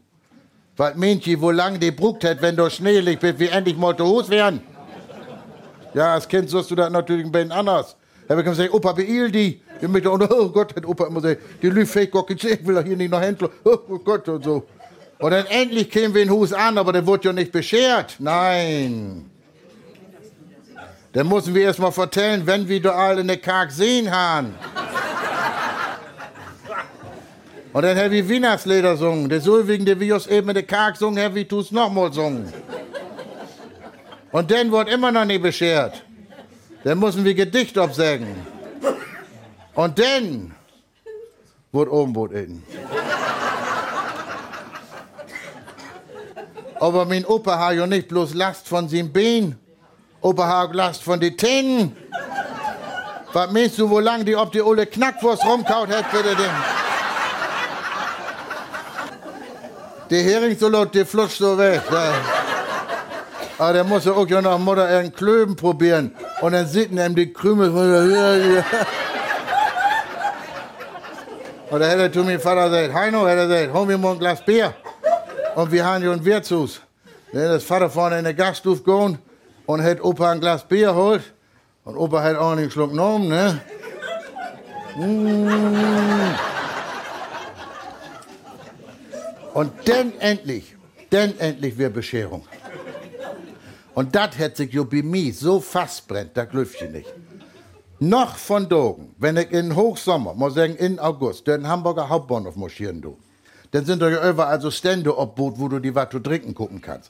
Weil 0.77 0.95
Männchen, 0.95 1.41
wo 1.41 1.51
lang 1.51 1.77
die 1.77 1.91
bruckt 1.91 2.23
hat, 2.23 2.41
wenn 2.41 2.55
du 2.55 2.69
Schnee 2.69 3.01
liegt, 3.01 3.19
bis 3.19 3.37
wir 3.37 3.51
endlich 3.51 3.75
mal 3.75 3.93
zu 3.97 4.05
Hus 4.05 4.29
wären. 4.29 4.61
Ja, 5.93 6.13
als 6.13 6.29
Kind 6.29 6.49
sollst 6.49 6.71
du 6.71 6.75
das 6.75 6.89
natürlich 6.89 7.25
ein 7.25 7.31
bisschen 7.33 7.51
anders. 7.51 7.97
Da 8.25 8.35
hab 8.35 8.39
ich 8.39 8.49
gesagt, 8.49 8.73
Opa, 8.73 8.93
beeil 8.93 9.29
die. 9.29 9.59
Die 9.81 9.87
mit, 9.89 10.07
oh 10.07 10.17
Gott, 10.47 10.73
hat 10.73 10.85
Opa 10.85 11.07
immer 11.07 11.19
gesagt, 11.19 11.41
die 11.61 12.07
Gott, 12.07 12.31
ich 12.31 12.65
will 12.65 12.75
doch 12.75 12.85
hier 12.85 12.95
nicht 12.95 13.11
noch 13.11 13.19
Händler. 13.19 13.49
Oh 13.65 13.99
Gott 13.99 14.29
und 14.29 14.45
so. 14.45 14.63
Und 15.19 15.31
dann 15.31 15.45
endlich 15.47 15.91
kämen 15.91 16.15
wir 16.15 16.23
in 16.23 16.29
Hus 16.29 16.53
an, 16.53 16.77
aber 16.77 16.93
der 16.93 17.05
wurde 17.05 17.27
ja 17.27 17.33
nicht 17.33 17.51
beschert. 17.51 18.15
Nein. 18.19 19.29
Dann 21.17 21.29
müssen 21.29 21.55
wir 21.55 21.63
erst 21.63 21.79
mal 21.79 21.89
vertellen, 21.89 22.45
wenn 22.45 22.67
wir 22.67 22.79
da 22.79 22.91
alle 22.91 23.21
in 23.21 23.27
der 23.27 23.37
Karg 23.37 23.71
sehen 23.71 24.11
haben. 24.11 24.53
Und 27.73 27.81
dann 27.81 27.97
habe 27.97 28.17
ich 28.17 28.29
Weihnachtsleder 28.29 28.91
gesungen. 28.91 29.27
Der 29.27 29.41
so 29.41 29.67
wegen 29.67 29.83
der 29.83 29.99
Virus 29.99 30.27
eben 30.27 30.49
in 30.49 30.53
der 30.53 30.61
Karg 30.61 30.93
gesungen, 30.93 31.23
habe 31.23 31.39
ich 31.39 31.47
tu's 31.47 31.71
nochmal 31.71 32.09
gesungen. 32.09 32.53
Und 34.31 34.51
dann 34.51 34.71
wird 34.71 34.89
immer 34.89 35.11
noch 35.11 35.25
nicht 35.25 35.41
beschert. 35.41 36.03
Dann 36.83 36.99
müssen 36.99 37.25
wir 37.25 37.33
Gedicht 37.33 37.75
absagen. 37.79 38.35
Und 39.73 39.97
dann 39.97 40.53
wird 41.71 41.89
Ombud 41.89 42.31
in. 42.31 42.61
Aber 46.75 47.05
mein 47.05 47.25
Opa 47.25 47.57
hat 47.57 47.73
ja 47.73 47.87
nicht 47.87 48.07
bloß 48.07 48.35
Last 48.35 48.67
von 48.67 48.87
seinem 48.87 49.11
Bein. 49.11 49.57
Opa 50.21 50.47
hat 50.47 50.73
Last 50.73 51.03
von 51.03 51.19
den 51.19 51.37
Tänen. 51.37 51.95
Was 53.33 53.51
meinst 53.51 53.77
du, 53.77 53.89
wo 53.89 53.99
lang 53.99 54.25
die 54.25 54.35
ob 54.35 54.51
die 54.51 54.61
Olle 54.61 54.85
Knackwurst 54.85 55.45
rumkaut 55.45 55.89
hat, 55.89 56.11
bitte 56.11 56.35
denn? 56.35 56.49
Der 60.09 60.23
Hering 60.23 60.57
so 60.57 60.69
laut, 60.69 60.95
der 60.95 61.05
flutscht 61.05 61.37
so 61.37 61.57
weg. 61.57 61.81
Da. 61.91 62.13
Aber 63.59 63.73
der 63.73 63.83
muss 63.83 64.05
ja 64.05 64.13
auch 64.13 64.27
ja 64.27 64.41
nach 64.41 64.57
Mutter 64.57 64.85
einen 64.85 65.13
Klöben 65.13 65.55
probieren. 65.55 66.15
Und 66.41 66.53
dann 66.53 66.65
sitzen 66.65 66.97
ihm 66.97 67.13
die 67.13 67.31
Krümel. 67.31 67.69
Und 71.69 71.79
da 71.79 71.85
hätte 71.85 72.11
zu 72.11 72.23
mir 72.23 72.39
Vater 72.39 72.69
gesagt, 72.69 72.93
Heino, 72.93 73.27
hätte 73.27 73.41
er 73.41 73.47
gesagt, 73.47 73.73
hol 73.73 73.85
mir 73.85 73.97
mal 73.97 74.13
ein 74.13 74.19
Glas 74.19 74.43
Bier. 74.43 74.73
Und 75.55 75.71
wir 75.71 75.85
haben 75.85 76.01
hier 76.01 76.11
ein 76.11 76.23
Wirtshaus. 76.23 76.81
Dann 77.33 77.55
ist 77.55 77.67
Vater 77.67 77.89
vorne 77.89 78.19
in 78.19 78.23
der 78.23 78.33
Gaststube 78.33 78.81
gegangen 78.81 79.19
und 79.67 79.83
hat 79.83 80.03
Opa 80.03 80.31
ein 80.31 80.39
Glas 80.39 80.67
Bier 80.67 80.87
geholt. 80.87 81.33
Und 81.83 81.95
Opa 81.95 82.23
hat 82.23 82.35
auch 82.37 82.51
einen 82.51 82.71
Schluck 82.71 82.89
genommen, 82.89 83.27
ne? 83.27 83.61
Mm. 84.97 85.47
Und 89.53 89.71
dann 89.85 90.13
endlich, 90.19 90.75
dann 91.09 91.37
endlich 91.39 91.77
wir 91.77 91.89
Bescherung. 91.89 92.43
Und 93.93 94.15
das 94.15 94.37
hat 94.37 94.57
sich 94.57 94.73
mir 94.73 95.33
so 95.33 95.59
fast 95.59 96.07
brennt, 96.07 96.35
da 96.35 96.45
glüfte 96.45 96.89
nicht. 96.89 97.13
Noch 97.99 98.37
von 98.37 98.69
Dogen, 98.69 99.15
wenn 99.17 99.37
ich 99.37 99.51
in 99.51 99.75
Hochsommer, 99.75 100.35
muss 100.35 100.53
sagen 100.53 100.75
in 100.75 100.99
August, 100.99 101.47
den 101.47 101.67
Hamburger 101.67 102.07
Hauptbahnhof 102.07 102.55
marschieren 102.55 103.01
du, 103.01 103.17
dann 103.71 103.85
sind 103.85 104.01
da 104.01 104.09
ja 104.09 104.29
überall 104.29 104.61
so 104.61 104.69
Stände 104.69 105.17
obboot, 105.17 105.57
wo 105.57 105.67
du 105.67 105.79
die 105.79 105.95
was 105.95 106.09
zu 106.09 106.19
trinken 106.19 106.53
gucken 106.53 106.79
kannst. 106.79 107.09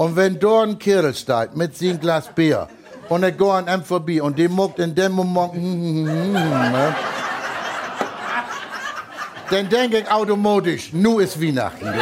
Und 0.00 0.14
wenn 0.14 0.38
dort 0.38 0.68
ein 0.68 0.78
Kerl 0.78 1.12
steht 1.12 1.56
mit 1.56 1.76
seinem 1.76 1.98
Glas 1.98 2.28
Bier 2.32 2.68
und 3.08 3.24
er 3.24 3.32
geht 3.32 3.48
an 3.48 3.66
ihm 3.66 3.82
vorbei 3.82 4.22
und 4.22 4.38
die 4.38 4.46
muckt 4.46 4.78
in 4.78 4.94
dem 4.94 5.10
Moment, 5.10 5.54
ne? 5.54 6.94
dann 9.50 9.68
denke 9.68 9.98
ich 9.98 10.08
automatisch, 10.08 10.92
nu 10.92 11.18
ist 11.18 11.42
Weihnachten. 11.42 11.92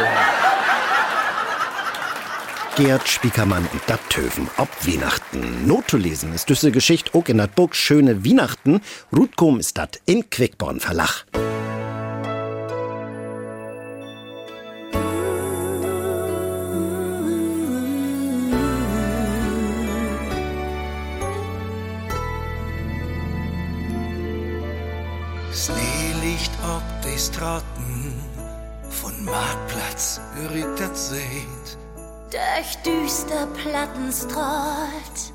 Gerd 2.75 3.07
Spiekermann 3.07 3.67
und 3.73 3.81
Dattöven 3.87 4.47
ob 4.57 4.69
Weihnachten. 4.85 5.65
Not 5.65 5.89
zu 5.89 5.97
lesen 5.97 6.33
ist 6.33 6.49
diese 6.49 6.69
Geschichte 6.69 7.17
auch 7.17 7.27
in 7.27 7.39
dat 7.39 7.55
Buch 7.55 7.73
Schöne 7.73 8.23
Weihnachten. 8.23 8.81
Rutkom 9.11 9.59
ist 9.59 9.75
dat 9.75 9.99
in 10.05 10.29
Quickborn 10.29 10.79
Verlag. 10.79 11.25
Straßen 27.27 28.13
von 28.89 29.25
Marktplatz, 29.25 30.21
das 30.77 31.09
seht. 31.09 31.77
Durch 32.31 32.77
düster 32.83 33.47
Platten 33.47 34.11
strahlt 34.11 35.33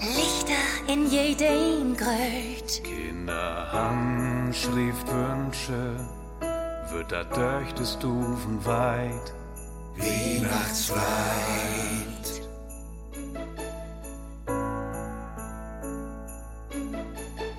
Lichter 0.00 0.92
in 0.92 1.08
jedem 1.08 1.96
Gröt. 1.96 2.82
Kinder 2.84 3.72
haben 3.72 4.52
Schriftwünsche, 4.52 5.96
wird 6.90 7.12
da 7.12 7.24
durch 7.24 7.72
die 7.74 7.86
Stufen 7.86 8.64
weit. 8.64 9.32
Weihnachtsweit. 9.96 10.98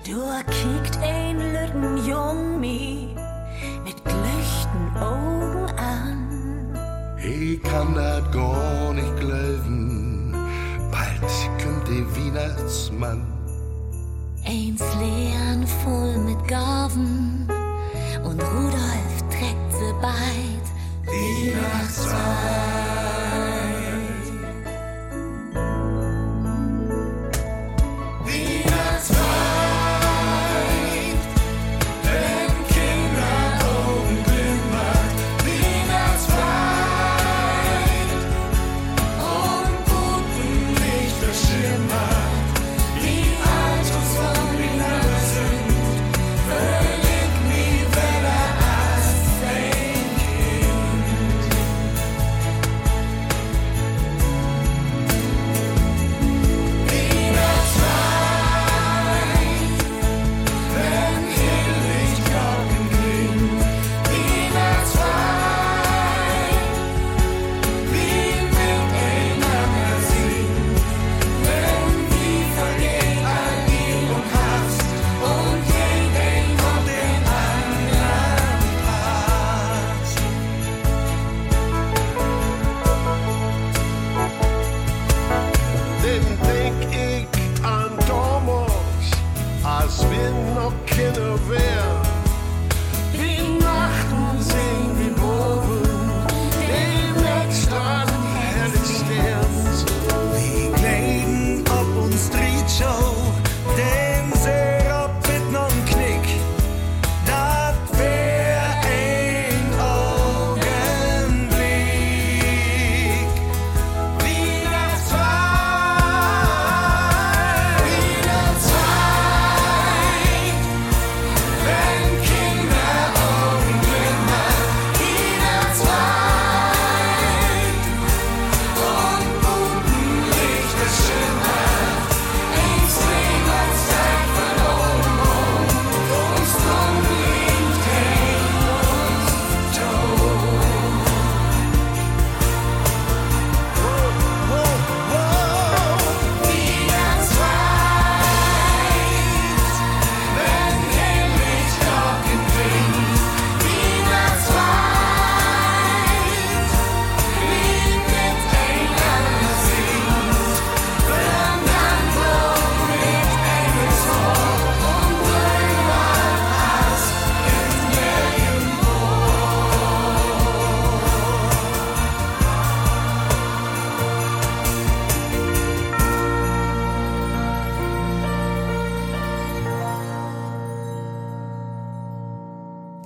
Da 0.04 0.42
kickt 0.42 0.98
ein 1.02 1.38
lütten 1.52 2.08
Jung 2.08 2.58
mi 2.58 2.89
kann 7.70 7.94
dat 7.94 8.32
gar 8.32 8.92
nicht 8.92 9.16
glauben, 9.20 10.34
bald 10.90 11.20
kommt 11.62 11.86
der 11.88 12.04
Weihnachtsmann. 12.16 13.26
Eins 14.44 14.82
Leeren 14.98 15.66
voll 15.84 16.18
mit 16.18 16.48
Gaben 16.48 17.46
und 18.24 18.42
Rudolf 18.42 19.14
trägt 19.30 19.72
sie 19.72 19.92
beid. 20.00 20.66
Weihnachtszeit. 21.06 22.89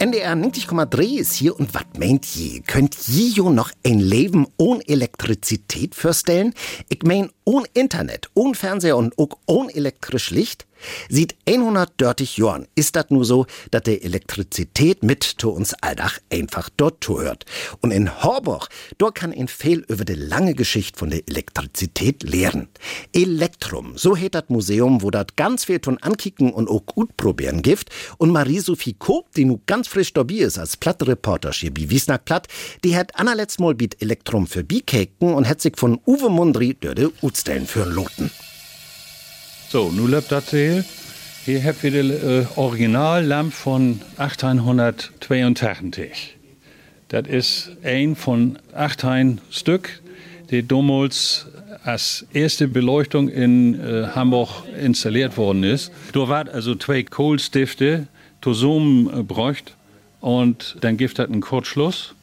NDR 0.04 0.34
90,3 0.34 1.18
ist 1.18 1.32
hier 1.32 1.58
und 1.58 1.72
was 1.72 1.86
meint 1.98 2.26
je? 2.26 2.60
Könnt 2.66 2.94
je 3.06 3.54
noch 3.54 3.70
ein 3.86 4.00
Leben 4.00 4.46
ohne 4.58 4.86
Elektrizität 4.86 5.94
vorstellen? 5.94 6.52
Ich 6.90 7.02
mein, 7.04 7.30
ohne 7.44 7.66
Internet, 7.72 8.28
ohne 8.34 8.54
Fernseher 8.54 8.98
und 8.98 9.18
auch 9.18 9.38
ohne 9.46 9.74
elektrisch 9.74 10.28
Licht? 10.28 10.66
Sieht 11.08 11.36
130 11.46 12.36
Jahren 12.36 12.66
ist 12.74 12.96
das 12.96 13.10
nur 13.10 13.24
so, 13.24 13.46
dass 13.70 13.82
die 13.82 14.02
Elektrizität 14.02 15.02
mit 15.02 15.22
zu 15.22 15.50
uns 15.50 15.74
alldach 15.74 16.18
einfach 16.30 16.68
dort 16.76 17.02
zuhört. 17.02 17.44
Und 17.80 17.90
in 17.90 18.22
Horburg, 18.22 18.68
dort 18.98 19.14
kann 19.14 19.32
ein 19.32 19.48
viel 19.48 19.84
über 19.88 20.04
die 20.04 20.14
lange 20.14 20.54
Geschichte 20.54 20.98
von 20.98 21.10
der 21.10 21.22
Elektrizität 21.28 22.22
lehren. 22.22 22.68
Elektrum, 23.12 23.96
so 23.96 24.16
heißt 24.16 24.34
das 24.34 24.48
Museum, 24.48 25.02
wo 25.02 25.10
das 25.10 25.26
ganz 25.36 25.64
viel 25.64 25.80
tun 25.80 25.98
ankicken 25.98 26.52
und 26.52 26.68
auch 26.68 26.86
gut 26.86 27.16
probieren 27.16 27.62
gibt. 27.62 27.90
Und 28.18 28.30
Marie-Sophie 28.30 28.94
Koop, 28.94 29.32
die 29.32 29.44
nu 29.44 29.60
ganz 29.66 29.88
frisch 29.88 30.12
dabei 30.12 30.34
ist 30.34 30.58
als 30.58 30.76
Plattreporter 30.76 31.52
hier 31.52 31.72
bei 31.72 31.88
Wiesnack 31.88 32.24
Platt, 32.24 32.48
die 32.82 32.96
hat 32.96 33.18
allerletzt 33.18 33.60
mal 33.60 33.74
mit 33.74 34.00
Elektrum 34.02 34.46
für 34.46 34.64
Bikeken 34.64 35.34
und 35.34 35.48
hat 35.48 35.60
sich 35.60 35.76
von 35.76 36.00
Uwe 36.06 36.30
Mundry 36.30 36.74
dörde 36.74 37.12
Utstellen 37.22 37.66
für 37.66 37.84
Loten. 37.84 38.30
So, 39.74 39.90
nu 39.90 40.06
lebt 40.06 40.30
das 40.30 40.50
hier. 40.50 40.84
Hier 41.44 41.64
habt 41.64 41.82
ihr 41.82 41.90
die 41.90 41.98
äh, 41.98 42.46
Originallampe 42.54 43.50
von 43.50 44.00
1882. 44.18 46.36
Das 47.08 47.26
ist 47.26 47.72
ein 47.82 48.14
von 48.14 48.56
18 48.72 49.40
Stück, 49.50 50.00
die 50.52 50.64
damals 50.64 51.48
als 51.82 52.24
erste 52.32 52.68
Beleuchtung 52.68 53.28
in 53.28 53.80
äh, 53.80 54.06
Hamburg 54.14 54.62
installiert 54.80 55.36
worden 55.36 55.64
ist. 55.64 55.90
Da 56.12 56.28
waren 56.28 56.48
also 56.50 56.76
zwei 56.76 57.02
Kohlstifte 57.02 58.06
zusammen 58.42 59.10
äh, 59.12 59.24
bräucht 59.24 59.74
und 60.20 60.76
dann 60.82 60.96
gibt 60.96 61.18
es 61.18 61.26
einen 61.26 61.40
Kurzschluss. 61.40 62.14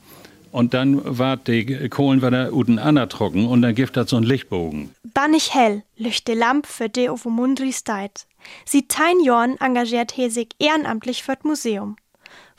Und 0.52 0.74
dann 0.74 1.02
war 1.04 1.38
die 1.38 1.90
Kohlen 1.90 2.22
wieder 2.22 2.52
unten 2.52 2.78
trocken 3.10 3.48
und 3.48 3.62
dann 3.62 3.74
gibt 3.74 3.96
es 3.96 4.10
so 4.10 4.18
einen 4.18 4.26
Lichtbogen. 4.26 4.94
Bannig 5.14 5.54
hell 5.54 5.84
lücht 5.98 6.28
de 6.28 6.36
Lamp 6.36 6.68
für 6.68 6.90
de 6.90 7.10
auf 7.10 7.26
Mundri 7.26 7.72
steit. 7.72 8.26
Sie 8.66 8.88
tein 8.88 9.20
Jorn 9.24 9.56
engagiert 9.60 10.12
he 10.12 10.30
sich 10.30 10.50
ehrenamtlich 10.60 11.24
für 11.24 11.38
Museum. 11.44 11.96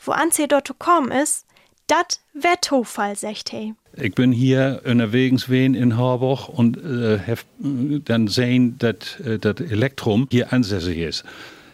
Wo 0.03 0.11
anzie 0.11 0.47
dort 0.47 0.77
kommen 0.79 1.11
ist, 1.11 1.45
dat 1.87 2.19
wär 2.33 2.59
Tofall, 2.61 3.15
sagt 3.15 3.49
he. 3.49 3.73
Ich 3.95 4.15
bin 4.15 4.31
hier 4.31 4.81
unterwegs 4.85 5.49
wen 5.49 5.75
in 5.75 5.97
Harburg 5.97 6.49
und 6.49 6.77
äh, 6.77 7.19
hef, 7.19 7.45
dann 7.59 8.27
sehen, 8.27 8.77
dass 8.79 9.19
äh, 9.19 9.37
das 9.37 9.59
Elektrum 9.59 10.27
hier 10.31 10.51
ansässig 10.51 10.97
ist. 10.97 11.23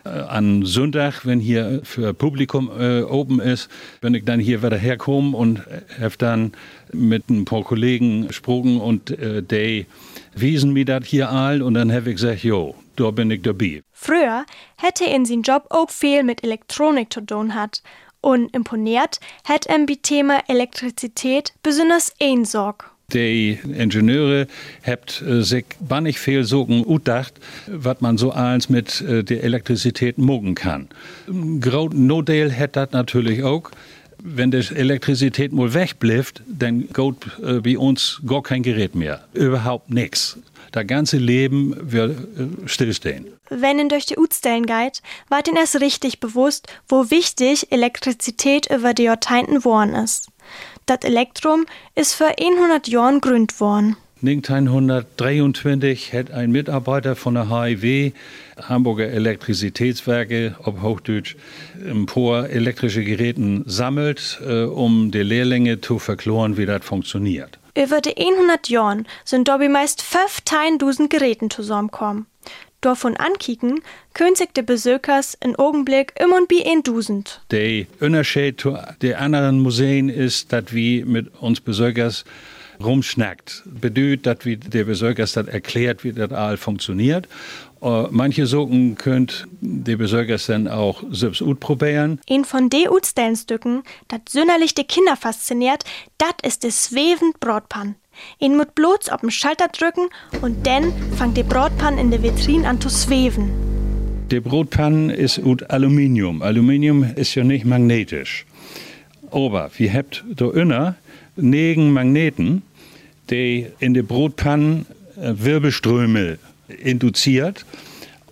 Äh, 0.05 0.09
An 0.09 0.65
Sonntag, 0.65 1.25
wenn 1.25 1.39
hier 1.39 1.81
für 1.83 2.13
Publikum 2.13 2.69
äh, 2.77 3.01
open 3.01 3.39
ist, 3.39 3.69
bin 4.01 4.13
ich 4.13 4.25
dann 4.25 4.39
hier 4.39 4.63
wieder 4.63 4.77
herkommen 4.77 5.33
und 5.33 5.61
habe 5.99 6.15
dann 6.17 6.53
mit 6.93 7.29
ein 7.29 7.45
paar 7.45 7.63
Kollegen 7.63 8.27
gesprochen 8.27 8.79
und 8.79 9.11
äh, 9.11 9.41
die 9.43 9.85
wiesen 10.35 10.73
mir 10.73 10.85
das 10.85 11.05
hier 11.05 11.29
all 11.29 11.61
und 11.61 11.73
dann 11.73 11.91
habe 11.91 12.09
ich 12.09 12.15
gesagt, 12.15 12.43
jo, 12.43 12.75
da 12.95 13.11
bin 13.11 13.31
ich 13.31 13.41
dabei. 13.41 13.81
Früher 13.91 14.45
hätte 14.77 15.05
in 15.05 15.25
sin 15.25 15.41
Job 15.41 15.65
auch 15.69 15.89
viel 15.89 16.23
mit 16.23 16.43
Elektronik 16.43 17.11
zu 17.11 17.21
tun 17.21 17.55
hat. 17.55 17.81
Und 18.21 18.53
imponiert 18.53 19.21
hätt 19.45 19.67
em 19.67 19.85
bi 19.85 19.95
Thema 19.95 20.41
Elektrizität 20.49 21.53
besonders 21.63 22.13
ein 22.21 22.43
Sorg. 22.43 22.91
Die 23.13 23.59
Ingenieure 23.63 24.47
habt 24.85 25.21
äh, 25.21 25.41
sich 25.41 25.65
bannig 25.79 26.19
viel 26.19 26.43
Sogen 26.43 26.85
utdacht, 26.85 27.33
was 27.67 28.01
man 28.01 28.17
so 28.17 28.31
eins 28.31 28.69
mit 28.69 29.01
äh, 29.01 29.23
der 29.23 29.43
Elektrizität 29.43 30.17
mogen 30.17 30.55
kann. 30.55 30.87
Grau 31.59 31.89
Nodale 31.89 32.55
hat 32.55 32.75
das 32.75 32.91
natürlich 32.91 33.43
auch. 33.43 33.71
Wenn 34.21 34.51
die 34.51 34.57
Elektrizität 34.75 35.53
mal 35.53 35.73
wegbleibt, 35.73 36.41
dann 36.47 36.89
geht 36.89 37.15
äh, 37.41 37.61
bei 37.61 37.77
uns 37.77 38.21
gar 38.27 38.43
kein 38.43 38.63
Gerät 38.63 38.93
mehr. 38.93 39.23
Überhaupt 39.33 39.89
nichts. 39.89 40.37
Das 40.71 40.85
ganze 40.85 41.17
Leben 41.17 41.75
wird 41.79 42.11
äh, 42.37 42.67
stillstehen. 42.67 43.27
Wenn 43.49 43.79
ihn 43.79 43.89
durch 43.89 44.05
die 44.05 44.17
Utstellen 44.17 44.65
geht, 44.65 45.01
ward 45.29 45.47
ihn 45.47 45.55
erst 45.55 45.81
richtig 45.81 46.19
bewusst, 46.19 46.67
wo 46.87 47.09
wichtig 47.09 47.71
Elektrizität 47.71 48.69
über 48.69 48.93
die 48.93 49.03
Jahrzehnten 49.03 49.63
worden 49.65 49.95
ist. 49.95 50.27
Das 50.89 51.01
Elektrum 51.03 51.67
ist 51.93 52.15
für 52.15 52.33
100 52.39 52.87
Jahren 52.87 53.21
gründ 53.21 53.59
worden. 53.59 53.95
1923 54.23 56.13
hat 56.13 56.31
ein 56.31 56.49
Mitarbeiter 56.51 57.15
von 57.15 57.35
der 57.35 57.47
HIW, 57.47 58.11
Hamburger 58.59 59.07
Elektrizitätswerke, 59.09 60.55
ob 60.63 60.81
Hochdeutsch, 60.81 61.35
paar 62.07 62.49
elektrische 62.49 63.03
Geräten 63.03 63.65
sammelt, 63.67 64.41
äh, 64.43 64.63
um 64.63 65.11
die 65.11 65.21
Lehrlinge 65.21 65.79
zu 65.79 65.99
verkloren, 65.99 66.57
wie 66.57 66.65
das 66.65 66.83
funktioniert. 66.83 67.59
Über 67.77 68.01
die 68.01 68.17
100 68.17 68.67
Jahren 68.69 69.07
sind 69.23 69.47
dabei 69.47 69.69
meist 69.69 70.01
5000 70.01 71.07
Geräten 71.11 71.51
zusammengekommen. 71.51 72.25
Davon 72.81 73.17
ankicken, 73.17 73.81
können 74.13 74.35
sich 74.35 74.49
die 74.55 74.61
Besuchers 74.61 75.37
in 75.43 75.55
Augenblick 75.57 76.13
immer 76.17 76.37
und 76.37 76.47
bei 76.47 76.63
1000. 76.65 77.41
Der 77.51 77.85
Unterschied 77.99 78.61
zu 78.61 78.77
den 79.01 79.15
anderen 79.15 79.59
Museen 79.59 80.07
ist, 80.07 80.53
dass 80.53 80.71
wir 80.73 81.05
mit 81.05 81.33
uns 81.41 81.59
Besuchers 81.59 82.23
rumschnackt. 82.81 83.63
Bedeutet, 83.65 84.25
dass 84.25 84.45
wir 84.45 84.57
der 84.57 84.85
Besuchers 84.85 85.33
das 85.33 85.47
erklärt, 85.47 86.03
wie 86.03 86.13
das 86.13 86.31
all 86.31 86.57
funktioniert. 86.57 87.27
Uh, 87.81 88.07
manche 88.11 88.45
Socken 88.45 88.95
könnt 88.95 89.47
die 89.61 89.95
Besuchers 89.95 90.47
dann 90.47 90.67
auch 90.67 91.01
selbst 91.11 91.41
probieren. 91.61 92.19
Ein 92.29 92.43
von 92.43 92.69
de 92.69 92.89
Utstellenstücken, 92.89 93.83
dat 94.09 94.27
sünderlich 94.27 94.75
die 94.75 94.83
Kinder 94.83 95.15
fasziniert, 95.15 95.85
dat 96.17 96.41
ist 96.45 96.63
de 96.63 96.71
swevend 96.71 97.39
Brotpan. 97.39 97.95
Ihn 98.39 98.57
mut 98.57 98.75
bloß 98.75 99.07
auf 99.09 99.21
den 99.21 99.31
Schalter 99.31 99.69
drücken 99.69 100.09
und 100.41 100.67
dann 100.67 100.91
fangt 101.15 101.37
die 101.37 101.43
Brotpan 101.43 101.97
in 101.97 102.11
der 102.11 102.21
Vitrine 102.21 102.67
an 102.67 102.81
zu 102.81 102.89
sveven. 102.89 103.49
Die 104.29 104.41
Brotpan 104.41 105.09
ist 105.09 105.39
ut 105.39 105.69
Aluminium. 105.69 106.41
Aluminium 106.41 107.03
ist 107.15 107.33
ja 107.35 107.45
nicht 107.45 107.63
magnetisch. 107.65 108.45
Aber 109.31 109.71
wir 109.77 109.93
habt 109.93 110.25
da 110.35 110.51
inner 110.51 110.95
negen 111.37 111.93
Magneten, 111.93 112.61
die 113.29 113.67
in 113.79 113.93
der 113.93 114.03
Brotpan 114.03 114.85
äh, 115.15 115.33
Wirbelströme 115.35 116.39
induziert. 116.83 117.65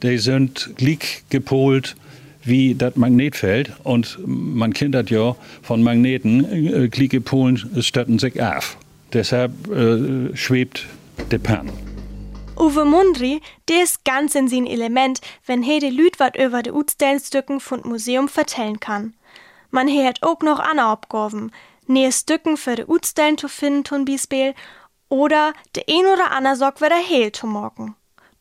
Die 0.03 0.17
sind 0.17 0.71
gleich 0.75 1.23
gepolt 1.29 1.95
wie 2.43 2.75
das 2.75 2.95
Magnetfeld 2.95 3.73
und 3.83 4.19
man 4.25 4.71
das 4.71 5.09
ja 5.09 5.35
von 5.61 5.83
Magneten, 5.83 6.89
Polen 7.23 7.81
stötten 7.81 8.19
sich 8.19 8.41
auf. 8.41 8.77
Deshalb 9.13 9.51
äh, 9.69 10.35
schwebt 10.35 10.85
der 11.31 11.39
Pan. 11.39 11.69
Uwe 12.59 12.85
Mundri, 12.85 13.41
der 13.69 13.83
ist 13.83 14.03
ganz 14.03 14.33
in 14.33 14.47
sein 14.47 14.65
Element, 14.65 15.21
wenn 15.45 15.61
he 15.61 15.79
de 15.79 15.89
Lüd 15.89 16.19
wat 16.19 16.35
über 16.37 16.63
de 16.63 16.73
Utstellenstücken 16.73 17.59
von 17.59 17.81
Museum 17.83 18.27
vertellen 18.27 18.79
kann. 18.79 19.13
Man 19.69 19.87
hat 19.89 20.23
auch 20.23 20.41
noch 20.41 20.59
andere 20.59 20.87
Abgaben, 20.87 21.51
nähe 21.85 22.11
Stücken 22.11 22.57
für 22.57 22.75
de 22.75 22.85
Utstellen 22.87 23.37
zu 23.37 23.47
finden 23.47 23.83
tun 23.83 24.05
Bispel 24.05 24.55
oder 25.09 25.53
de 25.75 25.83
ein 25.87 26.05
oder 26.05 26.31
andere 26.31 26.55
Sock 26.55 26.81
wieder 26.81 26.95
heil 26.95 27.31
zu 27.31 27.45
morgen. 27.45 27.95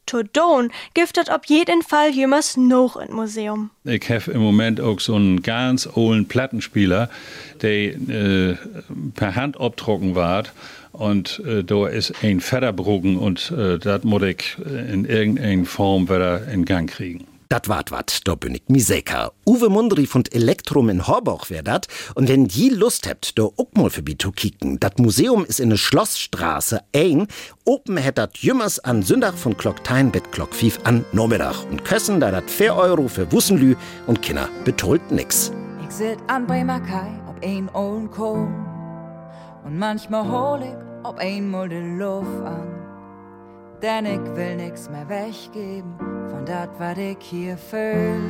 To 0.06 0.22
don 0.22 0.70
giftet 0.94 1.30
ob 1.30 1.46
jeden 1.46 1.82
Fall 1.82 2.10
jemals 2.10 2.56
noch 2.56 2.96
im 2.96 3.14
Museum. 3.14 3.70
Ich 3.84 4.08
habe 4.08 4.30
im 4.30 4.40
Moment 4.40 4.80
auch 4.80 5.00
so 5.00 5.16
einen 5.16 5.42
ganz 5.42 5.86
alten 5.86 6.28
Plattenspieler, 6.28 7.10
der 7.60 7.94
äh, 7.94 8.56
per 9.14 9.34
Hand 9.34 9.60
abtrocken 9.60 10.14
ward. 10.14 10.52
Und 10.92 11.42
äh, 11.44 11.62
da 11.62 11.88
ist 11.88 12.14
ein 12.22 12.40
Federbrogen 12.40 13.18
und 13.18 13.50
äh, 13.50 13.78
das 13.78 14.04
muss 14.04 14.22
ich 14.22 14.56
in 14.58 15.04
irgendeiner 15.04 15.66
Form 15.66 16.08
wieder 16.08 16.46
in 16.48 16.64
Gang 16.64 16.88
kriegen. 16.88 17.26
Dat 17.48 17.68
wart 17.68 17.90
wat, 17.92 18.20
da 18.24 18.34
bin 18.34 18.56
ich 18.56 18.64
mi 18.68 18.80
sicher. 18.80 19.30
Uwe 19.46 19.68
Mundri 19.68 20.06
von 20.06 20.24
Elektrum 20.32 20.88
in 20.88 21.06
Horbach 21.06 21.48
wär 21.48 21.62
dat. 21.62 21.86
Und 22.16 22.28
wenn 22.28 22.48
die 22.48 22.70
Lust 22.70 23.08
habt, 23.08 23.38
da 23.38 23.44
auch 23.44 23.72
mal 23.74 23.90
zu 23.90 24.32
kicken. 24.32 24.80
Dat 24.80 24.98
Museum 24.98 25.44
ist 25.44 25.60
in 25.60 25.68
ne 25.68 25.76
Schlossstraße 25.76 26.80
ein. 26.92 27.28
Open 27.64 27.98
hätt 27.98 28.18
dat 28.18 28.38
jümmers 28.38 28.80
an 28.80 29.02
Sündach 29.02 29.36
von 29.36 29.56
Glock 29.56 29.86
10 29.86 30.10
bis 30.10 30.22
Glock 30.32 30.54
5 30.54 30.80
an 30.82 31.04
Nachmittag. 31.12 31.64
Und 31.70 31.84
kössen 31.84 32.18
da 32.18 32.32
dat 32.32 32.50
4 32.50 32.74
Euro 32.74 33.06
für 33.06 33.30
Wussenlü 33.30 33.76
und 34.08 34.22
Kinder 34.22 34.48
betolt 34.64 35.12
nix. 35.12 35.52
Ich 35.84 35.94
sit 35.94 36.18
an 36.26 36.46
Bremer 36.48 36.80
Kai 36.80 37.12
ob 37.28 37.44
ein 37.44 37.68
ollen 37.74 38.10
Kohn. 38.10 38.52
Und 39.64 39.78
manchmal 39.78 40.28
hol 40.28 40.62
ich 40.62 41.04
ob 41.04 41.18
einmal 41.18 41.68
den 41.68 41.98
Luft 41.98 42.44
an. 42.44 42.74
Denn 43.82 44.06
ich 44.06 44.36
will 44.36 44.56
nix 44.56 44.90
mehr 44.90 45.08
weggeben 45.08 46.15
dat, 46.46 46.68
wat 46.78 46.98
ich 46.98 47.18
hier 47.20 47.56
fühl. 47.56 48.20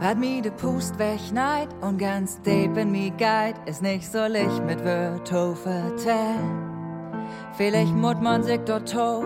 Wat 0.00 0.18
mi 0.18 0.42
de 0.42 0.50
Pust 0.50 0.98
wegneid 0.98 1.68
und 1.80 1.98
ganz 1.98 2.38
deep 2.42 2.76
in 2.76 2.90
mi 2.90 3.10
guide, 3.16 3.58
ist 3.64 3.80
nicht 3.80 4.10
so 4.10 4.26
licht 4.26 4.62
mit 4.66 4.84
Wörter 4.84 5.56
vertellen. 5.56 6.74
Vielleicht 7.56 7.94
mut 7.94 8.20
man 8.20 8.42
sich 8.42 8.60
dort 8.66 8.90
to, 8.92 9.22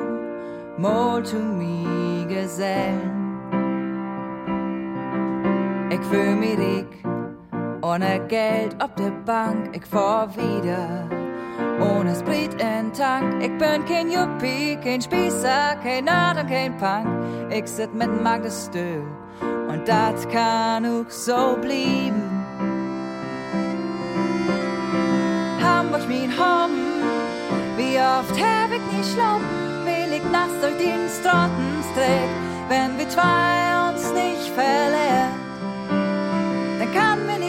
mal 0.77 1.25
zu 1.25 1.37
mi 1.37 2.27
gesellen. 2.29 3.17
Ich 5.91 6.01
fühl 6.07 6.37
mi 6.37 6.55
rik, 6.55 7.05
ohne 7.83 8.21
Geld 8.29 8.77
ob 8.81 8.95
der 8.97 9.11
Bank, 9.25 9.75
ich 9.75 9.85
fahr 9.85 10.29
wieder 10.37 11.18
ohne 12.09 12.17
Sprit 12.17 12.55
in 12.61 12.93
Tank. 12.93 13.43
Ich 13.43 13.57
bin 13.59 13.85
kein 13.85 14.11
Juppie, 14.11 14.77
kein 14.83 15.01
Spießer, 15.01 15.77
kein 15.83 16.05
Nerd 16.05 16.39
und 16.39 16.49
kein 16.49 16.77
Punk. 16.79 17.07
Ich 17.51 17.67
sit 17.67 17.95
mit 17.95 18.23
Magnus 18.23 18.67
Stöhl 18.67 19.05
und 19.69 19.87
das 19.87 20.27
kann 20.29 20.87
auch 20.87 21.11
so 21.11 21.57
blieben. 21.61 22.23
Hamburg 25.63 26.09
mein 26.09 26.33
Home, 26.39 26.79
wie 27.77 27.99
oft 27.99 28.41
hab 28.41 28.71
ich 28.73 28.97
nicht 28.97 29.13
schlafen, 29.13 29.45
will 29.85 30.13
ich 30.17 30.25
nachts 30.31 30.61
durch 30.61 30.79
den 30.79 31.09
Strottenstreck, 31.09 32.31
wenn 32.69 32.99
wir 32.99 33.09
zwei 33.09 33.91
uns 33.91 34.13
nicht 34.13 34.51
verlieren, 34.55 35.35
dann 36.79 36.95
kann 36.95 37.27
mir 37.27 37.39
nichts 37.39 37.48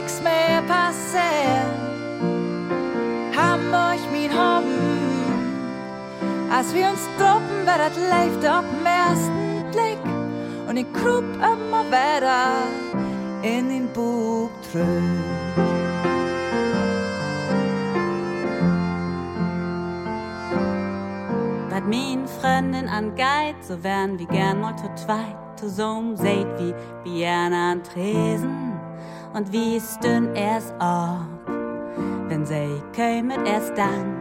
Als 6.60 6.74
wir 6.74 6.90
uns 6.90 7.08
droppen, 7.18 7.64
wer 7.64 7.78
das 7.78 7.96
läuft 7.96 8.46
auf 8.46 8.66
den 8.70 8.86
ersten 8.86 9.72
Blick. 9.72 10.68
Und 10.68 10.76
ich 10.76 10.92
krub 10.92 11.24
immer 11.36 11.86
weiter 11.90 12.68
in 13.44 13.70
den 13.70 13.88
Bug 13.94 14.50
zurück. 14.70 14.86
Wat 21.70 21.88
min 21.88 22.28
Freundin 22.28 22.90
an 22.90 23.16
Guide, 23.16 23.56
so 23.62 23.82
wären 23.82 24.20
wir 24.20 24.28
gern 24.28 24.60
mal 24.60 24.76
zu 24.76 24.94
zweit. 24.96 25.38
Zusammen 25.56 26.18
seht 26.18 26.46
wie 26.58 26.74
wir 27.06 27.30
an 27.30 27.82
Tresen 27.86 28.74
und 29.34 29.50
wie 29.54 29.80
stün 29.80 30.36
erst 30.36 30.74
ab 30.78 31.26
wenn 32.30 32.46
sie 32.46 32.82
kämen 32.94 33.46
erst 33.46 33.76
dann. 33.76 34.19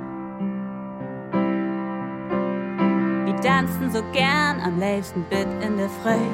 Tanzen 3.41 3.91
so 3.93 4.03
gern 4.13 4.61
am 4.61 4.79
liebsten 4.81 5.25
Bett 5.31 5.49
in 5.61 5.77
der 5.77 5.89
Früh. 5.89 6.31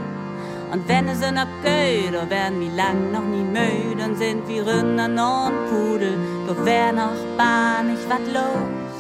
Und 0.72 0.88
wenn 0.88 1.08
es 1.08 1.20
in 1.22 1.38
abgeht, 1.38 2.12
da 2.12 2.28
werden 2.28 2.60
wir 2.60 2.70
lang 2.72 3.12
noch 3.12 3.22
nie 3.22 3.44
müde, 3.44 3.96
dann 3.96 4.16
sind 4.16 4.48
wir 4.48 4.66
Rinder 4.66 5.06
und 5.06 5.54
Pudel, 5.70 6.18
doch 6.46 6.64
wär 6.64 6.92
noch 6.92 7.14
bar 7.36 7.82
nicht 7.82 8.08
wat 8.08 8.26
los. 8.32 8.94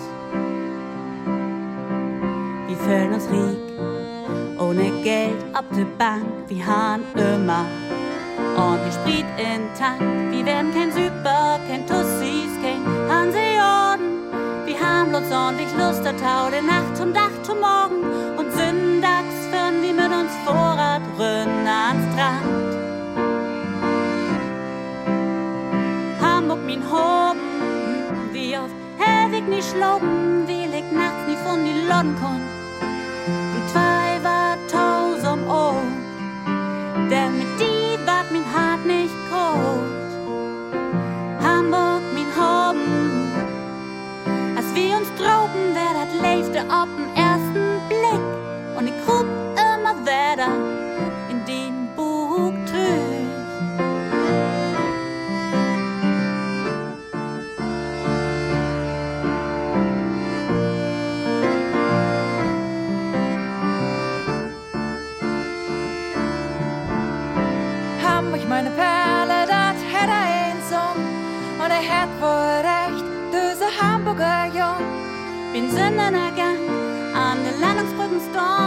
Wir 2.68 2.76
fühlen 2.76 3.14
uns 3.14 3.28
riek, 3.30 4.60
ohne 4.60 5.02
Geld 5.02 5.44
auf 5.52 5.64
der 5.76 5.86
Bank, 5.98 6.26
wir 6.48 6.64
haben 6.64 7.04
immer 7.16 7.64
ordentlich 8.56 8.94
Sprit 8.94 9.26
in 9.38 9.62
Tank. 9.78 10.00
Wir 10.30 10.46
werden 10.46 10.72
kein 10.72 10.92
Super, 10.92 11.58
kein 11.68 11.86
Tussis, 11.86 12.52
kein 12.62 12.84
Hanseorden 13.08 13.83
wie 14.66 14.78
harmlos 14.78 15.28
Lust, 15.78 16.04
der 16.04 16.16
Tau 16.16 16.50
der 16.50 16.62
Nacht 16.62 17.00
und 17.00 17.12
Nacht 17.12 17.48
und 17.48 17.60
Morgen 17.60 18.02
und 18.38 18.52
Sündags 18.52 19.46
führen 19.50 19.82
wir 19.82 19.92
mit 19.92 20.12
uns 20.12 20.32
Vorrat 20.44 21.02
rünnen 21.18 21.66
ans 21.66 22.04
Strand. 22.12 22.74
Hamburg 26.20 26.64
min 26.64 26.82
hoben, 26.82 28.32
wie 28.32 28.56
auf 28.56 28.70
Herwig 28.98 29.46
nie 29.48 29.62
schloben, 29.62 30.46
wie 30.46 30.66
liegt 30.66 30.92
nachts 30.92 31.26
nie 31.28 31.36
von 31.44 31.64
die 31.64 31.86
Lodden 31.88 32.16
ab 46.68 46.88
dem 46.96 47.08
ersten 47.14 47.80
Blick. 47.88 48.24
Und 48.76 48.86
ich 48.88 48.94
grub 49.04 49.26
immer 49.54 49.94
weiter 50.06 50.52
in 51.30 51.44
den 51.44 51.88
Bug. 51.96 52.14
Hamburg, 68.02 68.48
meine 68.48 68.70
Perle, 68.70 69.46
dat 69.46 69.76
hätt 69.92 70.08
er 70.08 70.24
ein 70.48 70.58
Song. 70.68 70.98
Und 71.58 71.70
er 71.70 71.76
hätt 71.76 72.10
wohl 72.20 72.83
Bin 75.74 75.82
Sündenergang 75.82 76.58
an 77.14 77.38
den 77.44 77.60
Landungsbrücken 77.60 78.20
storn 78.30 78.63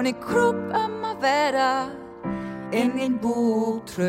Und 0.00 0.06
ich 0.06 0.18
krub 0.18 0.56
immer 0.70 1.14
wieder 1.18 1.90
in 2.70 2.96
den 2.96 3.18
Bug 3.18 3.86
zurück. 3.86 4.08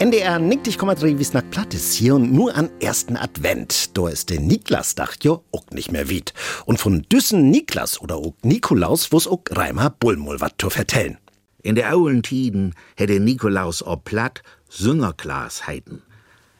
NDR 0.00 0.38
90,3 0.38 1.16
wie 1.16 1.26
nach 1.32 1.48
Platt 1.52 1.74
ist 1.74 1.92
hier 1.92 2.16
und 2.16 2.32
nur 2.32 2.56
an 2.56 2.70
ersten 2.80 3.16
Advent. 3.16 3.96
Da 3.96 4.08
ist 4.08 4.30
der 4.30 4.40
Niklasdach 4.40 5.14
jo 5.22 5.44
auch 5.52 5.70
nicht 5.70 5.92
mehr 5.92 6.08
wied. 6.08 6.34
Und 6.64 6.80
von 6.80 7.02
Düssen 7.02 7.50
Niklas 7.50 8.00
oder 8.00 8.16
auch 8.16 8.34
Nikolaus 8.42 9.12
wo's 9.12 9.28
auch 9.28 9.42
Reimer 9.48 9.90
Bullmol 9.90 10.40
wat 10.40 10.56
zu 10.58 10.70
vertellen. 10.70 11.18
In 11.62 11.76
der 11.76 11.94
aulen 11.94 12.24
Tiden 12.24 12.74
hätte 12.96 13.20
Nikolaus 13.20 13.86
ob 13.86 14.02
platt 14.02 14.42
Süngerglas 14.68 15.68
heiten. 15.68 16.02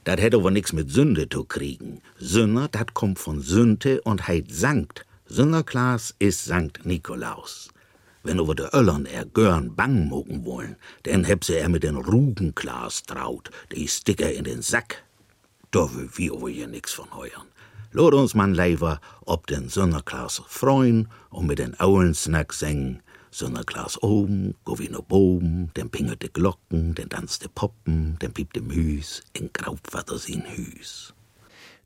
Dat 0.07 0.21
hätte 0.21 0.37
aber 0.37 0.53
nix 0.53 0.73
mit 0.73 0.89
Sünde 0.89 1.29
zu 1.29 1.43
kriegen. 1.43 2.01
Sünner, 2.17 2.69
dat 2.69 2.95
kommt 2.95 3.19
von 3.19 3.41
Sünde 3.43 4.01
und 4.03 4.29
heit 4.29 4.53
Sankt. 4.53 5.05
Süngerglas 5.27 6.15
ist 6.21 6.45
Sankt 6.45 6.87
Nikolaus. 6.87 7.71
Wenn 8.23 8.39
über 8.39 8.55
de 8.55 8.69
Öllern 8.73 9.05
er 9.05 9.25
görn 9.25 9.75
bang 9.75 10.09
mogen 10.09 10.45
wollen, 10.45 10.77
denn 11.05 11.25
heb 11.25 11.43
se 11.43 11.59
er 11.59 11.69
mit 11.69 11.83
den 11.83 11.97
Rugenglas 11.97 13.03
traut, 13.03 13.51
die 13.73 13.89
Sticker 13.89 14.33
in 14.33 14.45
den 14.45 14.63
Sack. 14.63 15.03
Da 15.73 15.93
will 15.93 16.09
wir 16.15 16.35
aber 16.35 16.51
hier 16.51 16.69
nix 16.69 16.93
von 16.93 17.13
heuern. 17.13 17.49
Lot 17.91 18.15
uns 18.15 18.35
man 18.35 18.55
leiver 18.55 19.01
ob 19.25 19.49
den 19.49 19.69
Sünderglas 19.69 20.41
freuen 20.47 21.09
und 21.31 21.49
mit 21.49 21.59
den 21.59 21.81
Aulen 21.81 22.15
Snack 22.15 22.53
singen. 22.53 23.03
Sünderglas 23.37 24.03
oben, 24.03 24.55
go 24.65 24.79
wie 24.79 24.89
no 24.89 25.03
Boben, 25.03 25.71
den 25.77 25.91
pingert 25.91 26.23
de 26.23 26.31
Glocken, 26.33 26.95
den 26.95 27.11
tanzt 27.11 27.43
de 27.43 27.51
Poppen, 27.55 28.17
den 28.23 28.33
piept 28.33 28.57
de 28.57 28.63
Müs, 28.63 29.23
in 29.35 29.51
Graubvater 29.53 30.17
sin 30.17 30.43
Hüs. 30.55 31.13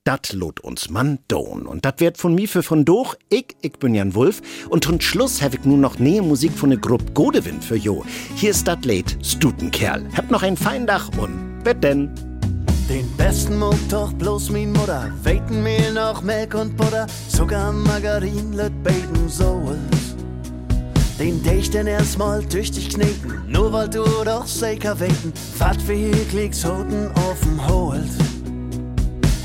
Dat 0.05 0.33
lot 0.33 0.61
uns 0.61 0.91
Mann 0.91 1.19
don. 1.27 1.67
Und 1.67 1.85
dat 1.85 1.99
wird 1.99 2.19
von 2.19 2.37
mir 2.37 2.49
für 2.49 2.63
von 2.63 2.85
doch. 2.85 3.17
Ich, 3.31 3.57
ich 3.63 3.73
bin 3.73 3.97
Jan 3.97 4.15
Wulf. 4.15 4.41
Und 4.69 4.85
zum 4.85 5.01
Schluss 5.01 5.43
hab 5.43 5.53
ich 5.53 5.65
nun 5.65 5.81
noch 5.81 5.99
nähe 5.99 6.23
Musik 6.23 6.53
von 6.53 6.71
der 6.71 6.79
Gruppe 6.79 7.13
Godewind 7.15 7.65
für 7.65 7.77
Jo. 7.77 8.05
Hier 8.37 8.53
ist 8.53 8.69
dat 8.69 8.85
Lied 8.85 9.19
Stutenkerl. 9.21 10.07
Habt 10.17 10.31
noch 10.31 10.45
ein 10.45 10.57
Feindach 10.57 11.11
und 11.19 11.63
bet 11.65 11.83
denn. 11.83 12.15
Den 12.89 13.09
besten 13.17 13.59
mag 13.59 13.77
doch 13.89 14.13
bloß 14.13 14.51
min 14.51 14.73
Mutter. 14.73 15.13
Weiten 15.23 15.63
Mehl 15.63 15.93
noch 15.93 16.23
Milch 16.23 16.55
und 16.55 16.77
Butter. 16.77 17.07
Sogar 17.29 17.73
Margarin 17.73 18.53
let 18.53 18.73
beten 18.83 19.29
Souls. 19.29 19.70
Den 21.21 21.43
dich 21.43 21.69
denn 21.69 21.87
erstmal 21.87 22.43
tüchtig 22.43 22.89
kneten. 22.89 23.43
Nur 23.47 23.71
weil 23.75 23.91
du 23.91 24.03
doch 24.25 24.47
sicher 24.47 24.99
weten. 24.99 25.35
Wat 25.59 25.77
hier 25.87 26.25
klicks 26.31 26.65
Hoten 26.65 27.11
auf'n 27.15 27.69
Holt. 27.69 28.09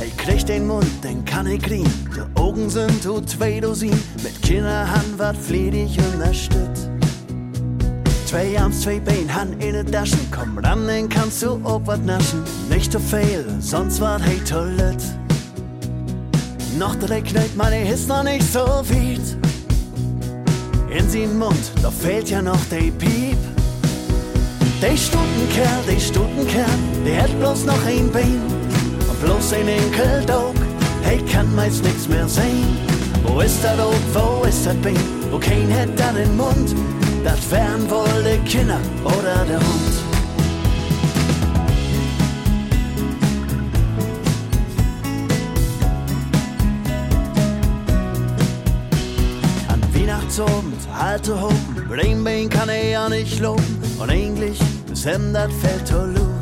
Ich 0.01 0.15
krieg 0.15 0.45
den 0.45 0.67
Mund, 0.67 0.87
den 1.03 1.25
kann 1.25 1.47
ich 1.47 1.61
kriegen. 1.61 1.91
Die 2.15 2.39
Augen 2.39 2.69
sind 2.69 3.03
tu 3.03 3.19
zwei 3.19 3.59
Dosin. 3.59 3.91
Mit 4.23 4.41
Kinderhand 4.41 5.17
wat 5.19 5.35
fliedig 5.35 5.97
unterstützt. 6.13 6.89
Zwei 8.25 8.57
Arms, 8.57 8.79
zwei 8.79 9.01
Bein, 9.01 9.27
Hand 9.35 9.61
in 9.61 9.73
de 9.73 9.83
Taschen. 9.83 10.31
Komm 10.31 10.57
ran, 10.59 10.87
den 10.87 11.09
kannst 11.09 11.43
du 11.43 11.59
auch 11.65 11.81
wat 11.85 12.05
naschen. 12.05 12.41
Nicht 12.69 12.93
zu 12.93 13.01
viel, 13.01 13.45
sonst 13.59 13.99
wart 13.99 14.21
hey 14.23 14.39
Toilette. 14.49 15.03
Noch 16.79 16.95
drei 16.95 17.19
knallt 17.19 17.57
meine 17.57 17.75
Hiss 17.75 18.07
noch 18.07 18.23
nicht 18.23 18.49
so 18.49 18.61
weit. 18.61 19.44
In 20.97 21.09
sin 21.09 21.37
Mund, 21.37 21.71
da 21.81 21.91
fehlt 21.91 22.29
ja 22.29 22.41
noch 22.41 22.65
de 22.69 22.89
Piep. 22.89 23.37
De 24.79 24.95
Stutenkerl, 24.95 25.83
de 25.85 25.99
Stutenkerl, 25.99 26.79
der 27.05 27.23
hat 27.23 27.37
bloß 27.37 27.65
noch 27.65 27.85
ein 27.85 28.09
Bein. 28.13 28.39
Und 29.09 29.21
bloß 29.21 29.53
ein 29.53 29.67
Enkeldog, 29.67 30.55
hey, 31.01 31.19
kann 31.29 31.53
meist 31.53 31.83
nix 31.83 32.07
mehr 32.07 32.29
sehen. 32.29 32.77
Wo 33.23 33.41
ist 33.41 33.61
dat 33.61 33.77
Dog, 33.77 33.93
wo 34.13 34.45
ist 34.45 34.65
dat 34.65 34.81
Bein? 34.81 34.95
Wo 35.31 35.37
kein 35.37 35.69
hat 35.73 35.99
dat 35.99 36.15
in 36.15 36.37
Mund? 36.37 36.73
Dat 37.25 37.39
wären 37.51 37.89
wohl 37.89 38.23
de 38.23 38.37
Kinder 38.45 38.79
oder 39.03 39.43
der 39.45 39.59
Hund. 39.59 40.04
Halte 50.93 51.39
Hopen, 51.41 51.87
Brainbane 51.87 52.49
kann 52.49 52.69
er 52.69 52.89
ja 52.89 53.09
nicht 53.09 53.39
loben. 53.39 53.81
Und 53.99 54.09
eigentlich 54.09 54.59
ist 54.91 55.05
hem 55.05 55.33
dat 55.33 55.51
fällt 55.53 55.87
to 55.87 56.05
Lut. 56.05 56.35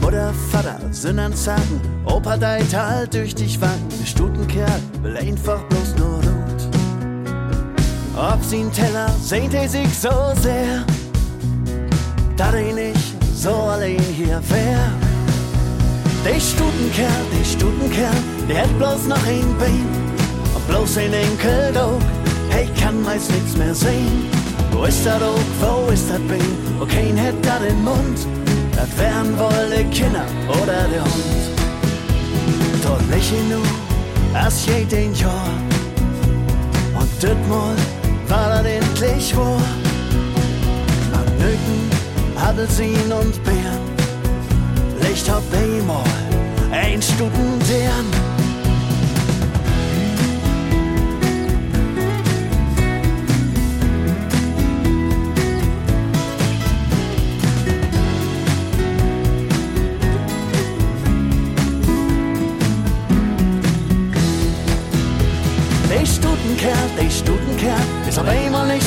Mutter, 0.00 0.32
Vater 0.50 0.78
sind 0.90 1.18
an 1.18 1.34
Zacken, 1.34 1.80
Opa 2.04 2.36
deit 2.36 2.74
halt 2.74 3.14
durch 3.14 3.34
dich 3.34 3.60
wanken. 3.60 3.88
Der 4.00 4.06
Stutenkerl 4.06 4.80
will 5.02 5.16
einfach 5.16 5.62
bloß 5.64 5.96
nur 5.96 6.16
Ruht. 6.16 6.44
Ob 8.16 8.40
sie'n 8.42 8.70
Teller 8.70 9.10
sehnt 9.22 9.54
er 9.54 9.68
sich 9.68 9.88
so 9.98 10.10
sehr, 10.40 10.84
dass 12.36 12.54
er 12.54 12.72
nicht 12.72 13.14
so 13.34 13.50
allein 13.50 13.98
hier 14.00 14.40
wär. 14.50 14.92
Der 16.24 16.40
Stutenkerl, 16.40 17.24
der 17.36 17.44
Stutenkerl, 17.44 18.22
der 18.48 18.62
hat 18.62 18.78
bloß 18.78 19.08
noch 19.08 19.26
ein 19.26 19.58
Bein 19.58 19.86
und 20.54 20.68
bloß 20.68 20.98
ein 20.98 21.12
Enkeldog. 21.12 22.00
Hey, 22.54 22.68
kann 22.80 23.02
meist 23.02 23.32
nix 23.32 23.56
mehr 23.56 23.74
sehen. 23.74 24.30
Wo 24.70 24.84
ist 24.84 25.04
dat 25.04 25.20
Dog, 25.20 25.40
wo 25.60 25.90
ist 25.90 26.08
dat 26.08 26.24
Bein? 26.28 26.56
Wo 26.78 26.86
kein 26.86 27.18
hat 27.18 27.34
dat 27.42 27.68
in 27.68 27.82
Mund? 27.82 28.18
Das 28.76 28.90
wären 28.96 29.36
wohl 29.36 29.68
de 29.70 29.82
Kinder 29.90 30.24
oder 30.62 30.86
der 30.92 31.02
Hund. 31.02 31.42
Dort 32.84 33.02
lächeln 33.10 33.48
nu, 33.50 33.60
as 34.38 34.66
je 34.66 34.84
den 34.84 35.12
Jahr. 35.14 35.50
Und 37.00 37.10
dit 37.20 37.48
mal 37.48 37.74
war 38.28 38.48
dat 38.50 38.66
endlich 38.66 39.36
wahr. 39.36 39.60
Manöken, 41.10 41.82
Appelsin 42.36 43.12
und 43.20 43.34
Beeren. 43.42 43.84
Licht 45.02 45.28
hab 45.28 45.42
einmal 45.52 46.04
ein 46.70 47.02
Studentern. 47.02 48.06
Der 48.12 48.33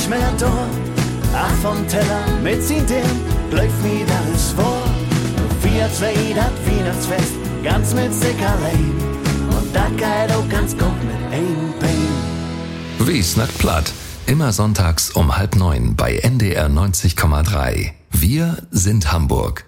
nicht 0.08 0.20
mehr 0.20 0.32
da. 0.40 0.68
Ach 1.34 1.54
vom 1.62 1.88
Teller 1.88 2.26
mit 2.42 2.64
sin 2.64 2.86
dem 2.88 3.52
läuft 3.52 3.84
mir 3.84 4.06
alles 4.18 4.52
vor. 4.52 4.84
Wir 5.62 5.92
zwei 5.94 6.14
dat 6.34 6.52
Weihnachtsfest 6.66 7.34
ganz 7.64 7.94
mit 7.94 8.14
sich 8.14 8.38
allein. 8.38 8.94
Und 9.50 9.76
dat 9.76 9.98
geht 9.98 10.36
auch 10.36 10.48
ganz 10.50 10.72
gut 10.74 11.04
mit 11.04 11.34
ein 11.34 11.74
Bein. 11.80 13.08
Wie 13.08 13.22
snackt 13.22 13.58
platt? 13.58 13.92
Immer 14.26 14.52
sonntags 14.52 15.12
um 15.12 15.38
halb 15.38 15.56
neun 15.56 15.96
bei 15.96 16.18
NDR 16.18 16.68
90,3. 16.68 17.92
Wir 18.12 18.58
sind 18.72 19.12
Hamburg. 19.12 19.66